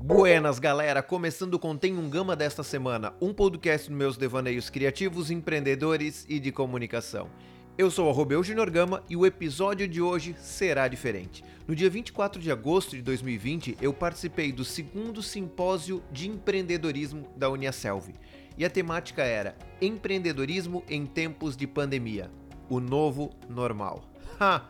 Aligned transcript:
Buenas, 0.00 0.60
galera! 0.60 1.02
Começando 1.02 1.54
o 1.54 1.58
Contém 1.58 1.98
um 1.98 2.08
Gama 2.08 2.36
desta 2.36 2.62
semana, 2.62 3.12
um 3.20 3.34
podcast 3.34 3.88
dos 3.88 3.98
meus 3.98 4.16
devaneios 4.16 4.70
criativos, 4.70 5.30
empreendedores 5.30 6.24
e 6.28 6.38
de 6.38 6.52
comunicação. 6.52 7.28
Eu 7.76 7.90
sou 7.90 8.10
o 8.10 8.42
Junior 8.42 8.70
Gama 8.70 9.02
e 9.10 9.16
o 9.16 9.26
episódio 9.26 9.88
de 9.88 10.00
hoje 10.00 10.36
será 10.38 10.86
diferente. 10.86 11.42
No 11.66 11.74
dia 11.74 11.90
24 11.90 12.40
de 12.40 12.50
agosto 12.50 12.94
de 12.94 13.02
2020, 13.02 13.76
eu 13.82 13.92
participei 13.92 14.52
do 14.52 14.64
segundo 14.64 15.20
simpósio 15.20 16.00
de 16.12 16.28
empreendedorismo 16.28 17.26
da 17.36 17.50
Uniaselv. 17.50 18.14
E 18.56 18.64
a 18.64 18.70
temática 18.70 19.22
era 19.22 19.56
Empreendedorismo 19.80 20.84
em 20.88 21.04
tempos 21.04 21.56
de 21.56 21.66
pandemia. 21.66 22.30
O 22.70 22.78
novo 22.78 23.30
normal. 23.48 24.04
Ha! 24.40 24.66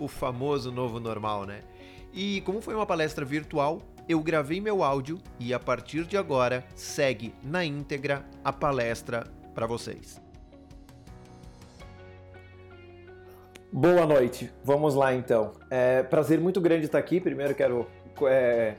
O 0.00 0.08
famoso 0.08 0.72
novo 0.72 0.98
normal, 0.98 1.44
né? 1.44 1.60
E 2.12 2.40
como 2.40 2.60
foi 2.60 2.74
uma 2.74 2.86
palestra 2.86 3.24
virtual, 3.24 3.80
eu 4.08 4.20
gravei 4.20 4.60
meu 4.60 4.82
áudio 4.82 5.20
e 5.38 5.54
a 5.54 5.60
partir 5.60 6.04
de 6.04 6.16
agora 6.16 6.64
segue 6.74 7.32
na 7.42 7.64
íntegra 7.64 8.24
a 8.44 8.52
palestra 8.52 9.24
para 9.54 9.66
vocês. 9.66 10.20
Boa 13.72 14.04
noite, 14.04 14.50
vamos 14.64 14.96
lá 14.96 15.14
então. 15.14 15.52
É 15.70 16.02
prazer 16.02 16.40
muito 16.40 16.60
grande 16.60 16.86
estar 16.86 16.98
aqui. 16.98 17.20
Primeiro 17.20 17.54
quero 17.54 17.86
é, 18.22 18.74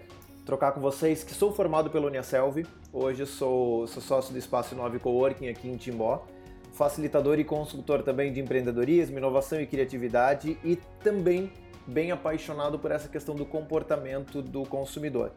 trocar 0.45 0.73
com 0.73 0.81
vocês 0.81 1.23
que 1.23 1.33
sou 1.33 1.53
formado 1.53 1.89
pela 1.89 2.07
Uniaselv. 2.07 2.65
Hoje 2.91 3.25
sou, 3.25 3.87
sou 3.87 4.01
sócio 4.01 4.33
do 4.33 4.37
Espaço 4.37 4.75
9 4.75 4.99
Coworking 4.99 5.47
aqui 5.47 5.69
em 5.69 5.77
Timbó. 5.77 6.25
Facilitador 6.73 7.39
e 7.39 7.45
consultor 7.45 8.03
também 8.03 8.33
de 8.33 8.41
empreendedorismo, 8.41 9.17
inovação 9.17 9.61
e 9.61 9.65
criatividade 9.65 10.57
e 10.61 10.75
também 11.01 11.49
bem 11.91 12.11
apaixonado 12.11 12.79
por 12.79 12.91
essa 12.91 13.07
questão 13.07 13.35
do 13.35 13.45
comportamento 13.45 14.41
do 14.41 14.63
consumidor. 14.63 15.31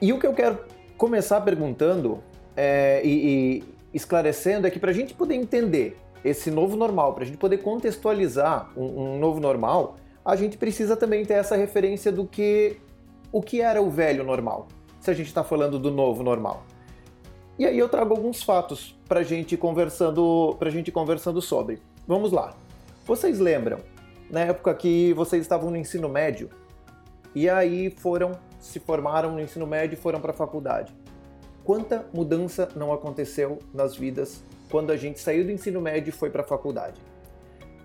E 0.00 0.12
o 0.12 0.18
que 0.18 0.26
eu 0.26 0.32
quero 0.32 0.58
começar 0.96 1.40
perguntando 1.40 2.22
é, 2.56 3.02
e, 3.04 3.10
e 3.10 3.64
esclarecendo 3.92 4.66
é 4.66 4.70
que 4.70 4.78
para 4.78 4.90
a 4.90 4.94
gente 4.94 5.14
poder 5.14 5.34
entender 5.34 5.96
esse 6.24 6.50
novo 6.50 6.76
normal, 6.76 7.14
para 7.14 7.24
a 7.24 7.26
gente 7.26 7.38
poder 7.38 7.58
contextualizar 7.58 8.70
um, 8.76 8.84
um, 8.84 9.18
novo 9.18 9.40
normal, 9.40 9.96
a 10.24 10.36
gente 10.36 10.56
precisa 10.56 10.96
também 10.96 11.24
ter 11.24 11.34
essa 11.34 11.56
referência 11.56 12.12
do 12.12 12.24
que 12.24 12.76
o 13.32 13.42
que 13.42 13.60
era 13.60 13.82
o 13.82 13.90
velho 13.90 14.22
normal, 14.22 14.68
se 15.00 15.10
a 15.10 15.14
gente 15.14 15.26
está 15.26 15.42
falando 15.42 15.78
do 15.78 15.90
novo 15.90 16.22
normal. 16.22 16.64
E 17.58 17.66
aí 17.66 17.78
eu 17.78 17.88
trago 17.88 18.14
alguns 18.14 18.42
fatos 18.42 18.96
para 19.08 19.22
gente 19.22 19.56
conversando, 19.56 20.56
para 20.58 20.70
gente 20.70 20.92
conversando 20.92 21.42
sobre. 21.42 21.80
Vamos 22.06 22.32
lá. 22.32 22.54
Vocês 23.04 23.38
lembram 23.38 23.78
na 24.32 24.40
época 24.40 24.74
que 24.74 25.12
vocês 25.12 25.42
estavam 25.42 25.70
no 25.70 25.76
ensino 25.76 26.08
médio 26.08 26.48
e 27.34 27.50
aí 27.50 27.90
foram, 27.90 28.32
se 28.58 28.80
formaram 28.80 29.32
no 29.32 29.40
ensino 29.40 29.66
médio 29.66 29.94
e 29.94 29.98
foram 29.98 30.22
para 30.22 30.30
a 30.30 30.34
faculdade. 30.34 30.92
Quanta 31.62 32.06
mudança 32.14 32.68
não 32.74 32.94
aconteceu 32.94 33.58
nas 33.74 33.94
vidas 33.94 34.42
quando 34.70 34.90
a 34.90 34.96
gente 34.96 35.20
saiu 35.20 35.44
do 35.44 35.52
ensino 35.52 35.82
médio 35.82 36.08
e 36.08 36.12
foi 36.12 36.30
para 36.30 36.40
a 36.40 36.44
faculdade? 36.46 36.98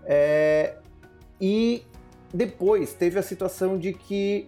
É... 0.05 0.77
E 1.39 1.83
depois 2.33 2.93
teve 2.93 3.19
a 3.19 3.21
situação 3.21 3.77
de 3.77 3.91
que, 3.91 4.47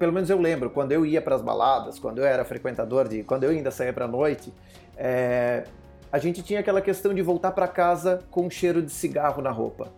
pelo 0.00 0.12
menos 0.12 0.28
eu 0.28 0.40
lembro, 0.40 0.68
quando 0.68 0.90
eu 0.90 1.06
ia 1.06 1.22
para 1.22 1.36
as 1.36 1.42
baladas, 1.42 1.96
quando 1.96 2.18
eu 2.18 2.24
era 2.24 2.44
frequentador 2.44 3.06
de, 3.06 3.22
quando 3.22 3.44
eu 3.44 3.50
ainda 3.50 3.70
saía 3.70 3.92
para 3.92 4.08
noite, 4.08 4.52
é... 4.96 5.62
a 6.10 6.18
gente 6.18 6.42
tinha 6.42 6.58
aquela 6.58 6.80
questão 6.80 7.14
de 7.14 7.22
voltar 7.22 7.52
para 7.52 7.68
casa 7.68 8.24
com 8.32 8.46
um 8.46 8.50
cheiro 8.50 8.82
de 8.82 8.90
cigarro 8.90 9.40
na 9.40 9.52
roupa. 9.52 9.92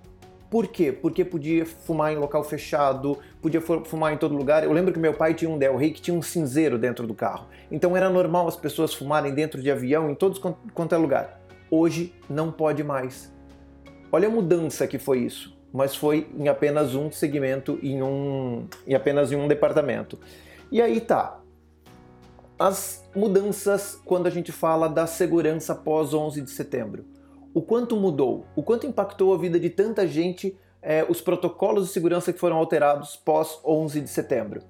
Por 0.50 0.66
quê? 0.66 0.90
Porque 0.90 1.24
podia 1.24 1.66
fumar 1.66 2.12
em 2.12 2.16
local 2.16 2.42
fechado, 2.42 3.18
podia 3.42 3.60
fumar 3.60 4.14
em 4.14 4.16
todo 4.16 4.34
lugar. 4.34 4.64
Eu 4.64 4.72
lembro 4.72 4.92
que 4.92 4.98
meu 4.98 5.12
pai 5.12 5.34
tinha 5.34 5.50
um 5.50 5.58
Del 5.58 5.76
Rey 5.76 5.90
que 5.90 6.00
tinha 6.00 6.16
um 6.16 6.22
cinzeiro 6.22 6.78
dentro 6.78 7.06
do 7.06 7.12
carro. 7.12 7.48
Então 7.70 7.94
era 7.94 8.08
normal 8.08 8.48
as 8.48 8.56
pessoas 8.56 8.94
fumarem 8.94 9.34
dentro 9.34 9.60
de 9.60 9.70
avião, 9.70 10.10
em 10.10 10.14
todos 10.14 10.40
quanto 10.72 10.94
é 10.94 10.98
lugar. 10.98 11.40
Hoje 11.70 12.14
não 12.30 12.50
pode 12.50 12.82
mais. 12.82 13.30
Olha 14.10 14.28
a 14.28 14.30
mudança 14.30 14.86
que 14.86 14.98
foi 14.98 15.18
isso, 15.18 15.54
mas 15.70 15.94
foi 15.94 16.26
em 16.34 16.48
apenas 16.48 16.94
um 16.94 17.12
segmento, 17.12 17.78
em, 17.82 18.02
um, 18.02 18.66
em 18.86 18.94
apenas 18.94 19.30
em 19.30 19.36
um 19.36 19.46
departamento. 19.46 20.18
E 20.72 20.80
aí 20.80 20.98
tá. 20.98 21.40
As 22.58 23.06
mudanças 23.14 24.00
quando 24.02 24.26
a 24.26 24.30
gente 24.30 24.50
fala 24.50 24.88
da 24.88 25.06
segurança 25.06 25.74
pós 25.74 26.14
11 26.14 26.40
de 26.40 26.50
setembro 26.50 27.17
o 27.54 27.62
quanto 27.62 27.96
mudou, 27.96 28.44
o 28.54 28.62
quanto 28.62 28.86
impactou 28.86 29.34
a 29.34 29.38
vida 29.38 29.58
de 29.58 29.70
tanta 29.70 30.06
gente 30.06 30.56
é, 30.82 31.04
os 31.08 31.20
protocolos 31.20 31.86
de 31.86 31.92
segurança 31.92 32.32
que 32.32 32.38
foram 32.38 32.56
alterados 32.56 33.16
pós 33.16 33.60
11 33.64 34.00
de 34.00 34.08
setembro. 34.08 34.62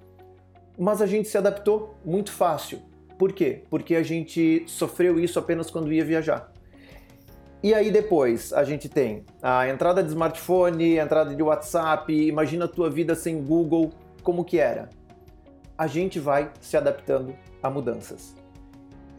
Mas 0.79 1.03
a 1.03 1.07
gente 1.07 1.29
se 1.29 1.37
adaptou 1.37 1.97
muito 2.05 2.33
fácil. 2.33 2.81
Por 3.19 3.33
quê? 3.33 3.65
Porque 3.69 3.97
a 3.97 4.03
gente 4.03 4.65
sofreu 4.67 5.19
isso 5.19 5.39
apenas 5.39 5.71
quando 5.71 5.93
ia 5.93 6.05
viajar. 6.05 6.53
E 7.61 7.75
aí 7.75 7.91
depois 7.91 8.53
a 8.53 8.63
gente 8.63 8.89
tem 8.89 9.25
a 9.43 9.69
entrada 9.69 10.03
de 10.03 10.09
smartphone, 10.11 11.01
a 11.01 11.03
entrada 11.03 11.35
de 11.35 11.43
WhatsApp, 11.43 12.13
imagina 12.13 12.67
a 12.67 12.69
tua 12.69 12.89
vida 12.89 13.17
sem 13.17 13.43
Google, 13.43 13.91
como 14.23 14.45
que 14.45 14.61
era? 14.61 14.89
A 15.77 15.89
gente 15.89 16.21
vai 16.21 16.53
se 16.61 16.77
adaptando 16.77 17.35
a 17.61 17.69
mudanças. 17.69 18.38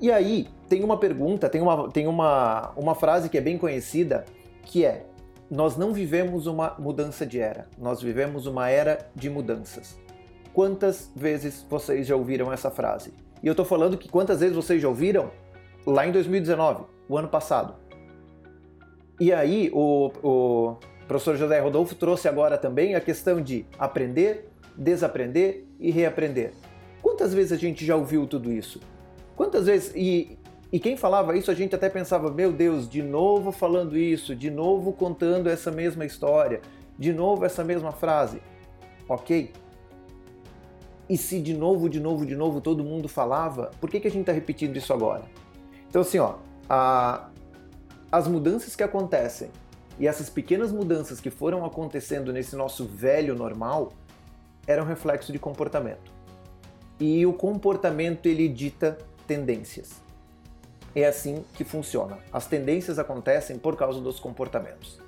E 0.01 0.11
aí, 0.11 0.47
tem 0.69 0.83
uma 0.83 0.97
pergunta, 0.97 1.49
tem 1.49 1.61
uma, 1.61 1.89
tem 1.89 2.07
uma, 2.07 2.71
uma 2.77 2.95
frase 2.95 3.29
que 3.29 3.37
é 3.37 3.41
bem 3.41 3.57
conhecida, 3.57 4.25
que 4.63 4.85
é: 4.85 5.05
Nós 5.51 5.75
não 5.75 5.93
vivemos 5.93 6.47
uma 6.47 6.75
mudança 6.79 7.25
de 7.25 7.39
era, 7.39 7.67
nós 7.77 8.01
vivemos 8.01 8.45
uma 8.45 8.69
era 8.69 9.09
de 9.13 9.29
mudanças. 9.29 9.99
Quantas 10.53 11.11
vezes 11.15 11.65
vocês 11.69 12.07
já 12.07 12.15
ouviram 12.15 12.51
essa 12.51 12.71
frase? 12.71 13.13
E 13.43 13.47
eu 13.47 13.55
tô 13.55 13.65
falando 13.65 13.97
que 13.97 14.09
quantas 14.09 14.39
vezes 14.39 14.55
vocês 14.55 14.81
já 14.81 14.87
ouviram 14.87 15.31
lá 15.85 16.07
em 16.07 16.11
2019, 16.11 16.83
o 17.07 17.17
ano 17.17 17.27
passado. 17.27 17.75
E 19.19 19.33
aí, 19.33 19.69
o, 19.73 20.11
o 20.23 20.77
professor 21.07 21.35
José 21.35 21.59
Rodolfo 21.59 21.93
trouxe 21.95 22.27
agora 22.27 22.57
também 22.57 22.95
a 22.95 23.01
questão 23.01 23.41
de 23.41 23.65
aprender, 23.77 24.49
desaprender 24.77 25.65
e 25.77 25.91
reaprender. 25.91 26.53
Quantas 27.01 27.33
vezes 27.33 27.51
a 27.51 27.57
gente 27.57 27.85
já 27.85 27.95
ouviu 27.95 28.25
tudo 28.25 28.51
isso? 28.51 28.79
Quantas 29.39 29.67
vezes. 29.67 29.93
E, 29.95 30.37
e 30.69 30.81
quem 30.81 30.97
falava 30.97 31.37
isso, 31.37 31.49
a 31.49 31.53
gente 31.53 31.73
até 31.73 31.87
pensava, 31.87 32.29
meu 32.29 32.51
Deus, 32.51 32.89
de 32.89 33.01
novo 33.01 33.53
falando 33.53 33.97
isso, 33.97 34.35
de 34.35 34.51
novo 34.51 34.91
contando 34.91 35.47
essa 35.47 35.71
mesma 35.71 36.03
história, 36.03 36.59
de 36.97 37.13
novo 37.13 37.45
essa 37.45 37.63
mesma 37.63 37.93
frase. 37.93 38.41
Ok? 39.07 39.53
E 41.07 41.15
se 41.15 41.39
de 41.39 41.53
novo, 41.53 41.87
de 41.89 42.01
novo, 42.01 42.25
de 42.25 42.35
novo 42.35 42.59
todo 42.59 42.83
mundo 42.83 43.07
falava, 43.07 43.71
por 43.79 43.89
que, 43.89 44.01
que 44.01 44.09
a 44.09 44.11
gente 44.11 44.23
está 44.23 44.33
repetindo 44.33 44.75
isso 44.75 44.91
agora? 44.91 45.23
Então, 45.87 46.01
assim, 46.01 46.19
ó, 46.19 46.35
a, 46.69 47.29
as 48.11 48.27
mudanças 48.27 48.75
que 48.75 48.83
acontecem 48.83 49.49
e 49.97 50.05
essas 50.05 50.29
pequenas 50.29 50.69
mudanças 50.69 51.21
que 51.21 51.29
foram 51.29 51.63
acontecendo 51.63 52.33
nesse 52.33 52.57
nosso 52.57 52.85
velho 52.85 53.35
normal 53.35 53.93
eram 54.67 54.83
reflexo 54.83 55.31
de 55.31 55.39
comportamento. 55.39 56.11
E 56.99 57.25
o 57.25 57.31
comportamento 57.31 58.25
ele 58.25 58.49
dita 58.49 58.97
tendências. 59.29 60.01
É 60.95 61.05
assim 61.05 61.45
que 61.53 61.63
funciona. 61.63 62.17
As 62.33 62.47
tendências 62.47 62.97
acontecem 62.97 63.59
por 63.59 63.77
causa 63.77 64.01
dos 64.01 64.19
comportamentos. 64.19 64.99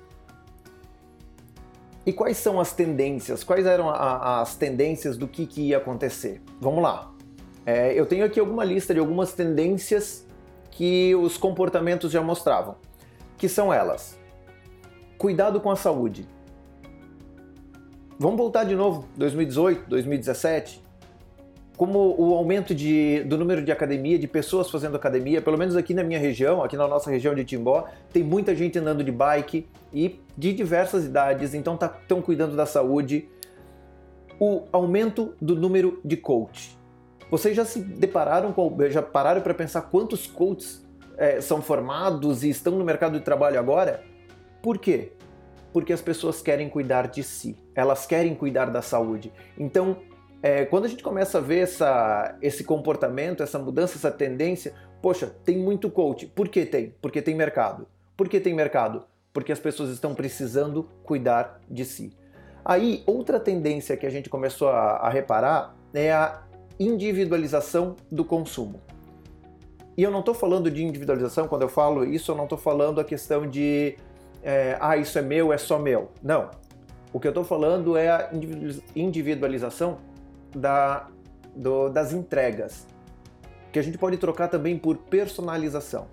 E 2.06 2.12
quais 2.12 2.36
são 2.36 2.60
as 2.60 2.72
tendências? 2.72 3.42
Quais 3.42 3.66
eram 3.66 3.90
a, 3.90 4.40
as 4.40 4.54
tendências 4.54 5.16
do 5.16 5.26
que, 5.26 5.44
que 5.44 5.62
ia 5.62 5.78
acontecer? 5.78 6.40
Vamos 6.60 6.84
lá. 6.84 7.12
É, 7.66 7.92
eu 7.98 8.06
tenho 8.06 8.24
aqui 8.24 8.38
alguma 8.38 8.64
lista 8.64 8.94
de 8.94 9.00
algumas 9.00 9.32
tendências 9.32 10.24
que 10.70 11.14
os 11.16 11.36
comportamentos 11.36 12.12
já 12.12 12.22
mostravam. 12.22 12.76
Que 13.36 13.48
são 13.48 13.72
elas: 13.72 14.16
cuidado 15.18 15.60
com 15.60 15.70
a 15.70 15.76
saúde. 15.76 16.28
Vamos 18.20 18.36
voltar 18.36 18.62
de 18.62 18.76
novo, 18.76 19.08
2018, 19.16 19.88
2017 19.88 20.91
como 21.82 22.14
o 22.16 22.36
aumento 22.36 22.72
de, 22.76 23.24
do 23.24 23.36
número 23.36 23.60
de 23.60 23.72
academia, 23.72 24.16
de 24.16 24.28
pessoas 24.28 24.70
fazendo 24.70 24.94
academia, 24.94 25.42
pelo 25.42 25.58
menos 25.58 25.74
aqui 25.74 25.92
na 25.92 26.04
minha 26.04 26.20
região, 26.20 26.62
aqui 26.62 26.76
na 26.76 26.86
nossa 26.86 27.10
região 27.10 27.34
de 27.34 27.44
Timbó, 27.44 27.88
tem 28.12 28.22
muita 28.22 28.54
gente 28.54 28.78
andando 28.78 29.02
de 29.02 29.10
bike 29.10 29.66
e 29.92 30.20
de 30.38 30.52
diversas 30.52 31.04
idades, 31.04 31.54
então 31.54 31.74
estão 31.74 32.20
tá, 32.20 32.24
cuidando 32.24 32.54
da 32.54 32.66
saúde. 32.66 33.28
O 34.38 34.62
aumento 34.70 35.34
do 35.42 35.56
número 35.56 36.00
de 36.04 36.16
coach. 36.16 36.78
Vocês 37.28 37.56
já 37.56 37.64
se 37.64 37.80
depararam 37.80 38.52
com, 38.52 38.72
já 38.88 39.02
pararam 39.02 39.40
para 39.40 39.52
pensar 39.52 39.82
quantos 39.82 40.24
coaches 40.24 40.86
é, 41.16 41.40
são 41.40 41.60
formados 41.60 42.44
e 42.44 42.48
estão 42.48 42.78
no 42.78 42.84
mercado 42.84 43.18
de 43.18 43.24
trabalho 43.24 43.58
agora? 43.58 44.04
Por 44.62 44.78
quê? 44.78 45.14
Porque 45.72 45.92
as 45.92 46.00
pessoas 46.00 46.40
querem 46.40 46.68
cuidar 46.68 47.08
de 47.08 47.24
si, 47.24 47.56
elas 47.74 48.06
querem 48.06 48.36
cuidar 48.36 48.66
da 48.66 48.82
saúde. 48.82 49.32
Então, 49.58 49.96
é, 50.42 50.64
quando 50.64 50.86
a 50.86 50.88
gente 50.88 51.04
começa 51.04 51.38
a 51.38 51.40
ver 51.40 51.60
essa, 51.60 52.36
esse 52.42 52.64
comportamento, 52.64 53.44
essa 53.44 53.60
mudança, 53.60 53.96
essa 53.96 54.10
tendência, 54.10 54.74
poxa, 55.00 55.32
tem 55.44 55.56
muito 55.56 55.88
coach. 55.88 56.26
Por 56.26 56.48
que 56.48 56.66
tem? 56.66 56.94
Porque 57.00 57.22
tem 57.22 57.34
mercado. 57.34 57.86
Por 58.16 58.28
que 58.28 58.40
tem 58.40 58.52
mercado? 58.52 59.04
Porque 59.32 59.52
as 59.52 59.60
pessoas 59.60 59.90
estão 59.90 60.14
precisando 60.14 60.88
cuidar 61.04 61.60
de 61.70 61.84
si. 61.84 62.12
Aí, 62.64 63.04
outra 63.06 63.38
tendência 63.38 63.96
que 63.96 64.04
a 64.04 64.10
gente 64.10 64.28
começou 64.28 64.68
a, 64.68 64.96
a 64.96 65.08
reparar 65.08 65.76
é 65.94 66.12
a 66.12 66.42
individualização 66.78 67.94
do 68.10 68.24
consumo. 68.24 68.80
E 69.96 70.02
eu 70.02 70.10
não 70.10 70.20
estou 70.20 70.34
falando 70.34 70.70
de 70.70 70.82
individualização, 70.82 71.46
quando 71.46 71.62
eu 71.62 71.68
falo 71.68 72.04
isso, 72.04 72.32
eu 72.32 72.36
não 72.36 72.44
estou 72.44 72.58
falando 72.58 73.00
a 73.00 73.04
questão 73.04 73.48
de 73.48 73.96
é, 74.42 74.76
ah, 74.80 74.96
isso 74.96 75.18
é 75.18 75.22
meu, 75.22 75.52
é 75.52 75.58
só 75.58 75.78
meu. 75.78 76.10
Não. 76.20 76.50
O 77.12 77.20
que 77.20 77.28
eu 77.28 77.30
estou 77.30 77.44
falando 77.44 77.96
é 77.96 78.08
a 78.08 78.30
individualização 78.96 79.98
da, 80.54 81.08
do, 81.54 81.88
das 81.88 82.12
entregas, 82.12 82.86
que 83.72 83.78
a 83.78 83.82
gente 83.82 83.98
pode 83.98 84.16
trocar 84.16 84.48
também 84.48 84.78
por 84.78 84.96
personalização. 84.96 86.06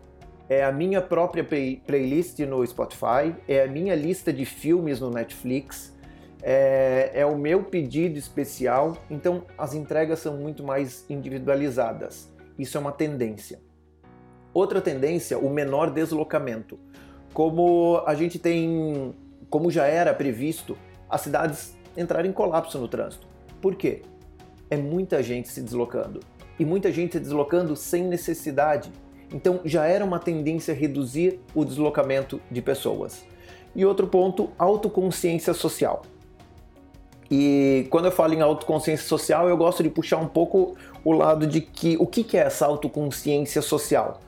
É 0.47 0.63
a 0.63 0.71
minha 0.71 1.01
própria 1.01 1.43
play, 1.43 1.81
playlist 1.85 2.39
no 2.39 2.65
Spotify, 2.65 3.35
é 3.47 3.63
a 3.63 3.67
minha 3.67 3.95
lista 3.95 4.33
de 4.33 4.45
filmes 4.45 4.99
no 4.99 5.11
Netflix, 5.11 5.95
é, 6.41 7.11
é 7.13 7.25
o 7.25 7.37
meu 7.37 7.63
pedido 7.63 8.17
especial. 8.17 8.97
Então, 9.09 9.43
as 9.57 9.73
entregas 9.73 10.19
são 10.19 10.37
muito 10.37 10.63
mais 10.63 11.05
individualizadas. 11.09 12.33
Isso 12.57 12.77
é 12.77 12.81
uma 12.81 12.91
tendência. 12.91 13.59
Outra 14.53 14.81
tendência, 14.81 15.37
o 15.37 15.49
menor 15.49 15.91
deslocamento. 15.91 16.79
Como 17.33 18.01
a 18.05 18.15
gente 18.15 18.39
tem, 18.39 19.13
como 19.49 19.69
já 19.69 19.85
era 19.85 20.13
previsto, 20.13 20.75
as 21.07 21.21
cidades 21.21 21.77
entrarem 21.95 22.31
em 22.31 22.33
colapso 22.33 22.79
no 22.79 22.87
trânsito. 22.87 23.27
Por 23.61 23.75
quê? 23.75 24.01
É 24.69 24.77
muita 24.77 25.21
gente 25.23 25.49
se 25.49 25.61
deslocando. 25.61 26.19
E 26.59 26.65
muita 26.65 26.91
gente 26.91 27.13
se 27.13 27.19
deslocando 27.19 27.75
sem 27.75 28.03
necessidade. 28.03 28.91
Então 29.33 29.61
já 29.63 29.85
era 29.85 30.03
uma 30.03 30.19
tendência 30.19 30.73
reduzir 30.73 31.39
o 31.53 31.63
deslocamento 31.63 32.41
de 32.49 32.61
pessoas. 32.61 33.23
E 33.75 33.85
outro 33.85 34.07
ponto, 34.07 34.49
autoconsciência 34.57 35.53
social. 35.53 36.01
E 37.31 37.87
quando 37.91 38.05
eu 38.05 38.11
falo 38.11 38.33
em 38.33 38.41
autoconsciência 38.41 39.05
social, 39.05 39.47
eu 39.47 39.55
gosto 39.55 39.83
de 39.83 39.89
puxar 39.89 40.17
um 40.17 40.27
pouco 40.27 40.75
o 41.05 41.11
lado 41.11 41.45
de 41.45 41.61
que 41.61 41.95
o 41.99 42.07
que 42.07 42.35
é 42.35 42.41
essa 42.41 42.65
autoconsciência 42.65 43.61
social? 43.61 44.19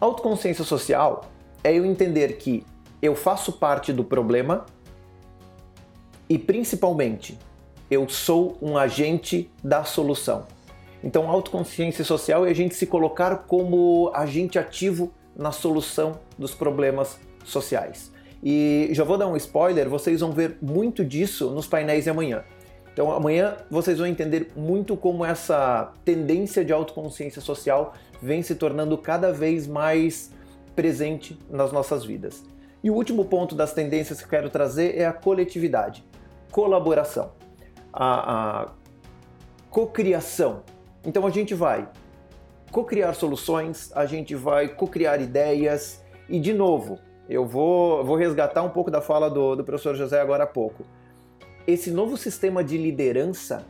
Autoconsciência 0.00 0.64
social 0.64 1.26
é 1.62 1.74
eu 1.74 1.84
entender 1.84 2.36
que 2.38 2.64
eu 3.02 3.14
faço 3.14 3.52
parte 3.52 3.92
do 3.92 4.02
problema 4.02 4.64
e 6.28 6.38
principalmente 6.38 7.38
eu 7.90 8.08
sou 8.08 8.56
um 8.60 8.76
agente 8.76 9.50
da 9.62 9.84
solução. 9.84 10.46
Então, 11.02 11.30
autoconsciência 11.30 12.04
social 12.04 12.44
é 12.44 12.50
a 12.50 12.54
gente 12.54 12.74
se 12.74 12.86
colocar 12.86 13.44
como 13.46 14.10
agente 14.14 14.58
ativo 14.58 15.12
na 15.36 15.52
solução 15.52 16.18
dos 16.36 16.54
problemas 16.54 17.18
sociais. 17.44 18.12
E 18.42 18.88
já 18.92 19.04
vou 19.04 19.16
dar 19.16 19.26
um 19.26 19.36
spoiler, 19.36 19.88
vocês 19.88 20.20
vão 20.20 20.32
ver 20.32 20.58
muito 20.60 21.04
disso 21.04 21.50
nos 21.50 21.66
painéis 21.66 22.04
de 22.04 22.10
amanhã. 22.10 22.44
Então 22.92 23.12
amanhã 23.12 23.56
vocês 23.70 23.98
vão 23.98 24.06
entender 24.06 24.50
muito 24.56 24.96
como 24.96 25.24
essa 25.24 25.92
tendência 26.04 26.64
de 26.64 26.72
autoconsciência 26.72 27.40
social 27.40 27.94
vem 28.20 28.42
se 28.42 28.56
tornando 28.56 28.98
cada 28.98 29.32
vez 29.32 29.68
mais 29.68 30.32
presente 30.74 31.38
nas 31.48 31.70
nossas 31.70 32.04
vidas. 32.04 32.44
E 32.82 32.90
o 32.90 32.94
último 32.94 33.24
ponto 33.24 33.54
das 33.54 33.72
tendências 33.72 34.20
que 34.20 34.28
quero 34.28 34.50
trazer 34.50 34.96
é 34.96 35.06
a 35.06 35.12
coletividade, 35.12 36.04
colaboração, 36.50 37.32
a, 37.92 38.62
a 38.62 38.68
cocriação. 39.70 40.62
Então 41.04 41.26
a 41.26 41.30
gente 41.30 41.54
vai 41.54 41.88
cocriar 42.70 43.14
soluções, 43.14 43.90
a 43.94 44.04
gente 44.06 44.34
vai 44.34 44.68
cocriar 44.68 45.20
ideias 45.20 46.04
e 46.28 46.38
de 46.38 46.52
novo 46.52 46.98
eu 47.28 47.46
vou, 47.46 48.04
vou 48.04 48.16
resgatar 48.16 48.62
um 48.62 48.70
pouco 48.70 48.90
da 48.90 49.00
fala 49.00 49.30
do, 49.30 49.54
do 49.56 49.64
professor 49.64 49.94
José 49.94 50.20
agora 50.20 50.44
há 50.44 50.46
pouco. 50.46 50.84
Esse 51.66 51.90
novo 51.90 52.16
sistema 52.16 52.64
de 52.64 52.78
liderança 52.78 53.66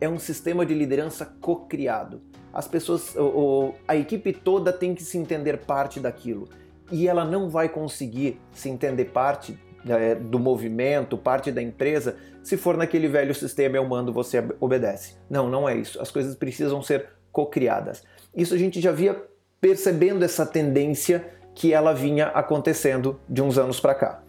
é 0.00 0.08
um 0.08 0.18
sistema 0.18 0.64
de 0.64 0.74
liderança 0.74 1.26
co-criado. 1.40 2.22
As 2.52 2.66
pessoas, 2.66 3.14
o, 3.16 3.74
a 3.86 3.94
equipe 3.94 4.32
toda 4.32 4.72
tem 4.72 4.94
que 4.94 5.02
se 5.02 5.18
entender 5.18 5.58
parte 5.58 6.00
daquilo. 6.00 6.48
E 6.90 7.06
ela 7.06 7.24
não 7.24 7.48
vai 7.48 7.68
conseguir 7.68 8.40
se 8.52 8.68
entender 8.68 9.06
parte 9.06 9.58
é, 9.88 10.14
do 10.14 10.38
movimento, 10.38 11.16
parte 11.16 11.50
da 11.50 11.62
empresa, 11.62 12.16
se 12.42 12.56
for 12.56 12.76
naquele 12.76 13.08
velho 13.08 13.34
sistema 13.34 13.76
eu 13.76 13.84
mando, 13.86 14.12
você 14.12 14.44
obedece. 14.60 15.14
Não, 15.28 15.48
não 15.48 15.68
é 15.68 15.76
isso. 15.76 16.00
As 16.00 16.10
coisas 16.10 16.34
precisam 16.34 16.82
ser 16.82 17.08
co-criadas. 17.30 18.02
Isso 18.34 18.54
a 18.54 18.58
gente 18.58 18.80
já 18.80 18.92
via 18.92 19.22
percebendo 19.60 20.24
essa 20.24 20.44
tendência 20.44 21.24
que 21.54 21.72
ela 21.72 21.92
vinha 21.92 22.26
acontecendo 22.26 23.20
de 23.28 23.42
uns 23.42 23.58
anos 23.58 23.78
para 23.78 23.94
cá. 23.94 24.22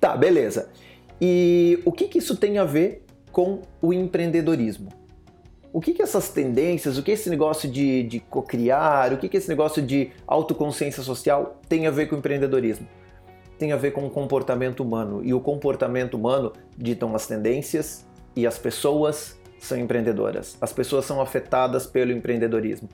Tá, 0.00 0.16
beleza. 0.16 0.68
E 1.20 1.80
o 1.84 1.90
que, 1.90 2.06
que 2.06 2.18
isso 2.18 2.36
tem 2.36 2.58
a 2.58 2.64
ver 2.64 3.04
com 3.32 3.62
o 3.82 3.92
empreendedorismo? 3.92 4.90
O 5.72 5.80
que, 5.80 5.92
que 5.92 6.02
essas 6.02 6.30
tendências, 6.30 6.96
o 6.96 7.02
que 7.02 7.10
esse 7.10 7.28
negócio 7.28 7.68
de, 7.68 8.02
de 8.04 8.20
cocriar, 8.20 9.12
o 9.12 9.18
que, 9.18 9.28
que 9.28 9.36
esse 9.36 9.48
negócio 9.48 9.82
de 9.82 10.10
autoconsciência 10.26 11.02
social 11.02 11.60
tem 11.68 11.86
a 11.86 11.90
ver 11.90 12.06
com 12.06 12.16
o 12.16 12.18
empreendedorismo? 12.18 12.86
Tem 13.58 13.72
a 13.72 13.76
ver 13.76 13.90
com 13.90 14.06
o 14.06 14.10
comportamento 14.10 14.80
humano. 14.80 15.20
E 15.24 15.34
o 15.34 15.40
comportamento 15.40 16.14
humano 16.14 16.52
ditam 16.76 17.14
as 17.14 17.26
tendências 17.26 18.06
e 18.36 18.46
as 18.46 18.58
pessoas 18.58 19.38
são 19.58 19.76
empreendedoras. 19.76 20.56
As 20.60 20.72
pessoas 20.72 21.04
são 21.04 21.20
afetadas 21.20 21.86
pelo 21.86 22.12
empreendedorismo. 22.12 22.88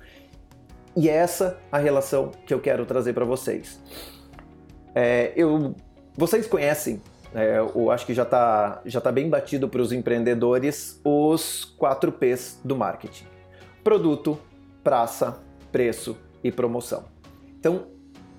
E 0.97 1.09
é 1.09 1.13
essa 1.13 1.59
a 1.71 1.79
relação 1.79 2.31
que 2.47 2.55
eu 2.55 2.61
quero 2.61 2.87
trazer 2.87 3.13
para 3.13 3.25
vocês. 3.25 3.81
É, 4.95 5.33
eu, 5.37 5.75
vocês 6.17 6.47
conhecem, 6.47 7.03
é, 7.35 7.59
eu 7.59 7.91
acho 7.91 8.07
que 8.07 8.15
já 8.15 8.23
está 8.23 8.81
já 8.87 9.01
tá 9.01 9.11
bem 9.11 9.29
batido 9.29 9.69
para 9.69 9.83
os 9.83 9.91
empreendedores, 9.91 11.01
os 11.05 11.65
4 11.77 12.13
Ps 12.13 12.61
do 12.65 12.77
marketing: 12.77 13.27
produto, 13.83 14.39
praça, 14.85 15.41
preço 15.73 16.17
e 16.45 16.53
promoção. 16.53 17.05
Então, 17.59 17.87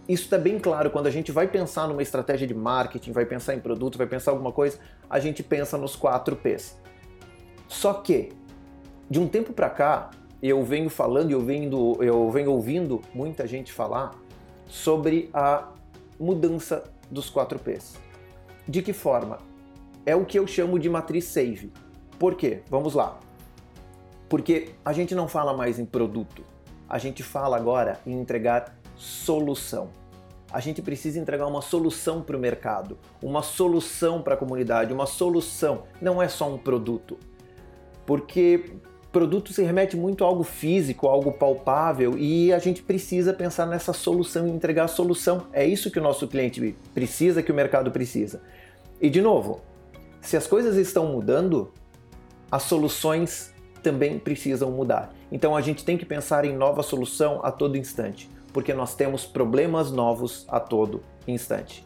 isso 0.07 0.23
está 0.25 0.37
bem 0.37 0.59
claro 0.59 0.91
quando 0.91 1.07
a 1.07 1.11
gente 1.11 1.31
vai 1.31 1.47
pensar 1.47 1.87
numa 1.87 2.01
estratégia 2.01 2.47
de 2.47 2.53
marketing, 2.53 3.11
vai 3.11 3.25
pensar 3.25 3.55
em 3.55 3.59
produto, 3.59 3.97
vai 3.97 4.05
pensar 4.05 4.31
alguma 4.31 4.51
coisa, 4.51 4.77
a 5.09 5.19
gente 5.19 5.41
pensa 5.41 5.77
nos 5.77 5.95
4 5.95 6.35
Ps. 6.35 6.77
Só 7.67 7.93
que, 7.93 8.31
de 9.09 9.19
um 9.19 9.27
tempo 9.27 9.51
para 9.51 9.69
cá, 9.69 10.11
eu 10.41 10.63
venho 10.63 10.89
falando, 10.89 11.31
eu 11.31 11.41
venho, 11.41 11.97
eu 12.01 12.29
venho 12.29 12.51
ouvindo 12.51 13.01
muita 13.13 13.47
gente 13.47 13.73
falar 13.73 14.11
sobre 14.67 15.29
a 15.33 15.69
mudança 16.19 16.83
dos 17.09 17.29
4 17.29 17.57
Ps. 17.57 17.95
De 18.67 18.83
que 18.83 18.93
forma? 18.93 19.39
É 20.05 20.15
o 20.15 20.23
que 20.23 20.37
eu 20.37 20.45
chamo 20.45 20.77
de 20.77 20.87
matriz 20.87 21.25
save. 21.25 21.73
Por 22.19 22.35
quê? 22.35 22.61
Vamos 22.69 22.93
lá. 22.93 23.19
Porque 24.29 24.69
a 24.83 24.93
gente 24.93 25.15
não 25.15 25.27
fala 25.27 25.55
mais 25.55 25.79
em 25.79 25.85
produto, 25.85 26.43
a 26.87 26.97
gente 26.97 27.23
fala 27.23 27.57
agora 27.57 27.99
em 28.05 28.13
entregar 28.13 28.74
solução. 28.95 29.89
A 30.51 30.59
gente 30.59 30.81
precisa 30.81 31.19
entregar 31.19 31.47
uma 31.47 31.61
solução 31.61 32.21
para 32.21 32.37
o 32.37 32.39
mercado, 32.39 32.97
uma 33.21 33.41
solução 33.41 34.21
para 34.21 34.35
a 34.35 34.37
comunidade, 34.37 34.93
uma 34.93 35.05
solução. 35.05 35.83
Não 36.01 36.21
é 36.21 36.27
só 36.27 36.49
um 36.49 36.57
produto. 36.57 37.17
Porque 38.05 38.71
produto 39.15 39.53
se 39.53 39.63
remete 39.63 39.95
muito 39.95 40.25
a 40.25 40.27
algo 40.27 40.43
físico, 40.43 41.07
algo 41.07 41.31
palpável, 41.31 42.17
e 42.17 42.51
a 42.51 42.59
gente 42.59 42.83
precisa 42.83 43.33
pensar 43.33 43.65
nessa 43.65 43.93
solução 43.93 44.45
e 44.45 44.51
entregar 44.51 44.83
a 44.83 44.87
solução. 44.89 45.47
É 45.53 45.65
isso 45.65 45.89
que 45.89 45.97
o 45.97 46.03
nosso 46.03 46.27
cliente 46.27 46.75
precisa, 46.93 47.41
que 47.41 47.49
o 47.49 47.55
mercado 47.55 47.89
precisa. 47.91 48.41
E 49.01 49.09
de 49.09 49.21
novo, 49.21 49.61
se 50.19 50.35
as 50.35 50.45
coisas 50.45 50.75
estão 50.75 51.07
mudando, 51.07 51.71
as 52.51 52.63
soluções 52.63 53.53
também 53.81 54.19
precisam 54.19 54.69
mudar. 54.71 55.13
Então 55.31 55.55
a 55.55 55.61
gente 55.61 55.85
tem 55.85 55.97
que 55.97 56.05
pensar 56.05 56.43
em 56.43 56.53
nova 56.53 56.83
solução 56.83 57.39
a 57.41 57.51
todo 57.51 57.77
instante, 57.77 58.29
porque 58.55 58.73
nós 58.73 58.95
temos 58.95 59.25
problemas 59.25 59.91
novos 59.91 60.45
a 60.47 60.61
todo 60.61 61.03
instante. 61.27 61.85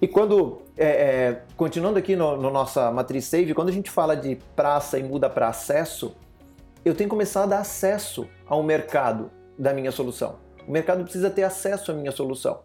E 0.00 0.08
quando, 0.08 0.62
é, 0.74 0.86
é, 0.86 1.42
continuando 1.54 1.98
aqui 1.98 2.16
no, 2.16 2.34
no, 2.34 2.50
nossa 2.50 2.90
matriz 2.90 3.26
save, 3.26 3.52
quando 3.52 3.68
a 3.68 3.72
gente 3.72 3.90
fala 3.90 4.16
de 4.16 4.36
praça 4.56 4.98
e 4.98 5.02
muda 5.02 5.28
para 5.28 5.48
acesso, 5.48 6.16
eu 6.82 6.94
tenho 6.94 7.10
que 7.10 7.14
começar 7.14 7.42
a 7.42 7.46
dar 7.46 7.58
acesso 7.58 8.26
ao 8.46 8.62
mercado 8.62 9.30
da 9.58 9.74
minha 9.74 9.92
solução. 9.92 10.36
O 10.66 10.72
mercado 10.72 11.02
precisa 11.02 11.28
ter 11.28 11.42
acesso 11.42 11.92
à 11.92 11.94
minha 11.94 12.10
solução. 12.10 12.60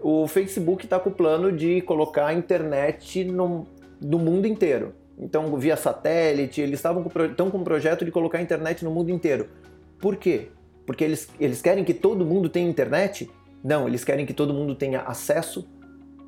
O 0.00 0.26
Facebook 0.26 0.86
está 0.86 0.98
com 0.98 1.10
o 1.10 1.12
plano 1.12 1.52
de 1.52 1.82
colocar 1.82 2.28
a 2.28 2.32
internet 2.32 3.24
no, 3.24 3.66
no 4.00 4.18
mundo 4.18 4.46
inteiro. 4.46 4.94
Então, 5.18 5.54
via 5.58 5.76
satélite, 5.76 6.62
eles 6.62 6.78
estavam 6.78 7.02
com, 7.02 7.24
estão 7.26 7.50
com 7.50 7.58
um 7.58 7.64
projeto 7.64 8.06
de 8.06 8.10
colocar 8.10 8.38
a 8.38 8.40
internet 8.40 8.82
no 8.86 8.90
mundo 8.90 9.10
inteiro. 9.10 9.50
Por 9.98 10.16
quê? 10.16 10.48
Porque 10.86 11.04
eles, 11.04 11.28
eles 11.38 11.62
querem 11.62 11.84
que 11.84 11.94
todo 11.94 12.24
mundo 12.24 12.48
tenha 12.48 12.68
internet? 12.68 13.30
Não, 13.62 13.86
eles 13.86 14.04
querem 14.04 14.26
que 14.26 14.34
todo 14.34 14.54
mundo 14.54 14.74
tenha 14.74 15.00
acesso 15.00 15.68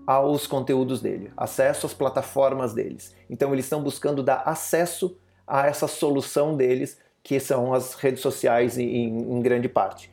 aos 0.06 0.46
conteúdos 0.46 1.00
dele, 1.00 1.30
acesso 1.36 1.86
às 1.86 1.94
plataformas 1.94 2.74
deles. 2.74 3.14
Então, 3.30 3.52
eles 3.52 3.64
estão 3.64 3.82
buscando 3.82 4.22
dar 4.22 4.42
acesso 4.44 5.16
a 5.46 5.66
essa 5.66 5.86
solução 5.86 6.56
deles 6.56 6.98
que 7.22 7.38
são 7.38 7.72
as 7.72 7.94
redes 7.94 8.20
sociais 8.20 8.78
em, 8.78 9.06
em 9.06 9.40
grande 9.40 9.68
parte. 9.68 10.10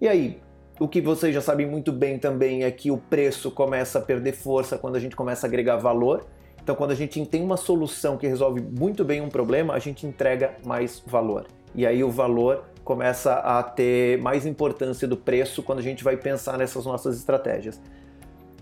E 0.00 0.08
aí, 0.08 0.40
o 0.80 0.86
que 0.86 1.00
vocês 1.00 1.34
já 1.34 1.40
sabem 1.40 1.66
muito 1.66 1.92
bem 1.92 2.18
também 2.18 2.64
é 2.64 2.70
que 2.70 2.90
o 2.90 2.98
preço 2.98 3.50
começa 3.50 3.98
a 3.98 4.02
perder 4.02 4.32
força 4.32 4.78
quando 4.78 4.96
a 4.96 5.00
gente 5.00 5.16
começa 5.16 5.46
a 5.46 5.48
agregar 5.48 5.76
valor. 5.76 6.26
Então, 6.62 6.74
quando 6.74 6.90
a 6.90 6.94
gente 6.94 7.24
tem 7.26 7.42
uma 7.42 7.56
solução 7.56 8.16
que 8.16 8.26
resolve 8.26 8.60
muito 8.60 9.04
bem 9.04 9.20
um 9.20 9.28
problema, 9.28 9.74
a 9.74 9.78
gente 9.78 10.06
entrega 10.06 10.56
mais 10.64 11.02
valor. 11.06 11.46
E 11.74 11.86
aí 11.86 12.02
o 12.02 12.10
valor 12.10 12.64
começa 12.88 13.34
a 13.34 13.62
ter 13.62 14.16
mais 14.16 14.46
importância 14.46 15.06
do 15.06 15.14
preço 15.14 15.62
quando 15.62 15.80
a 15.80 15.82
gente 15.82 16.02
vai 16.02 16.16
pensar 16.16 16.56
nessas 16.56 16.86
nossas 16.86 17.18
estratégias. 17.18 17.78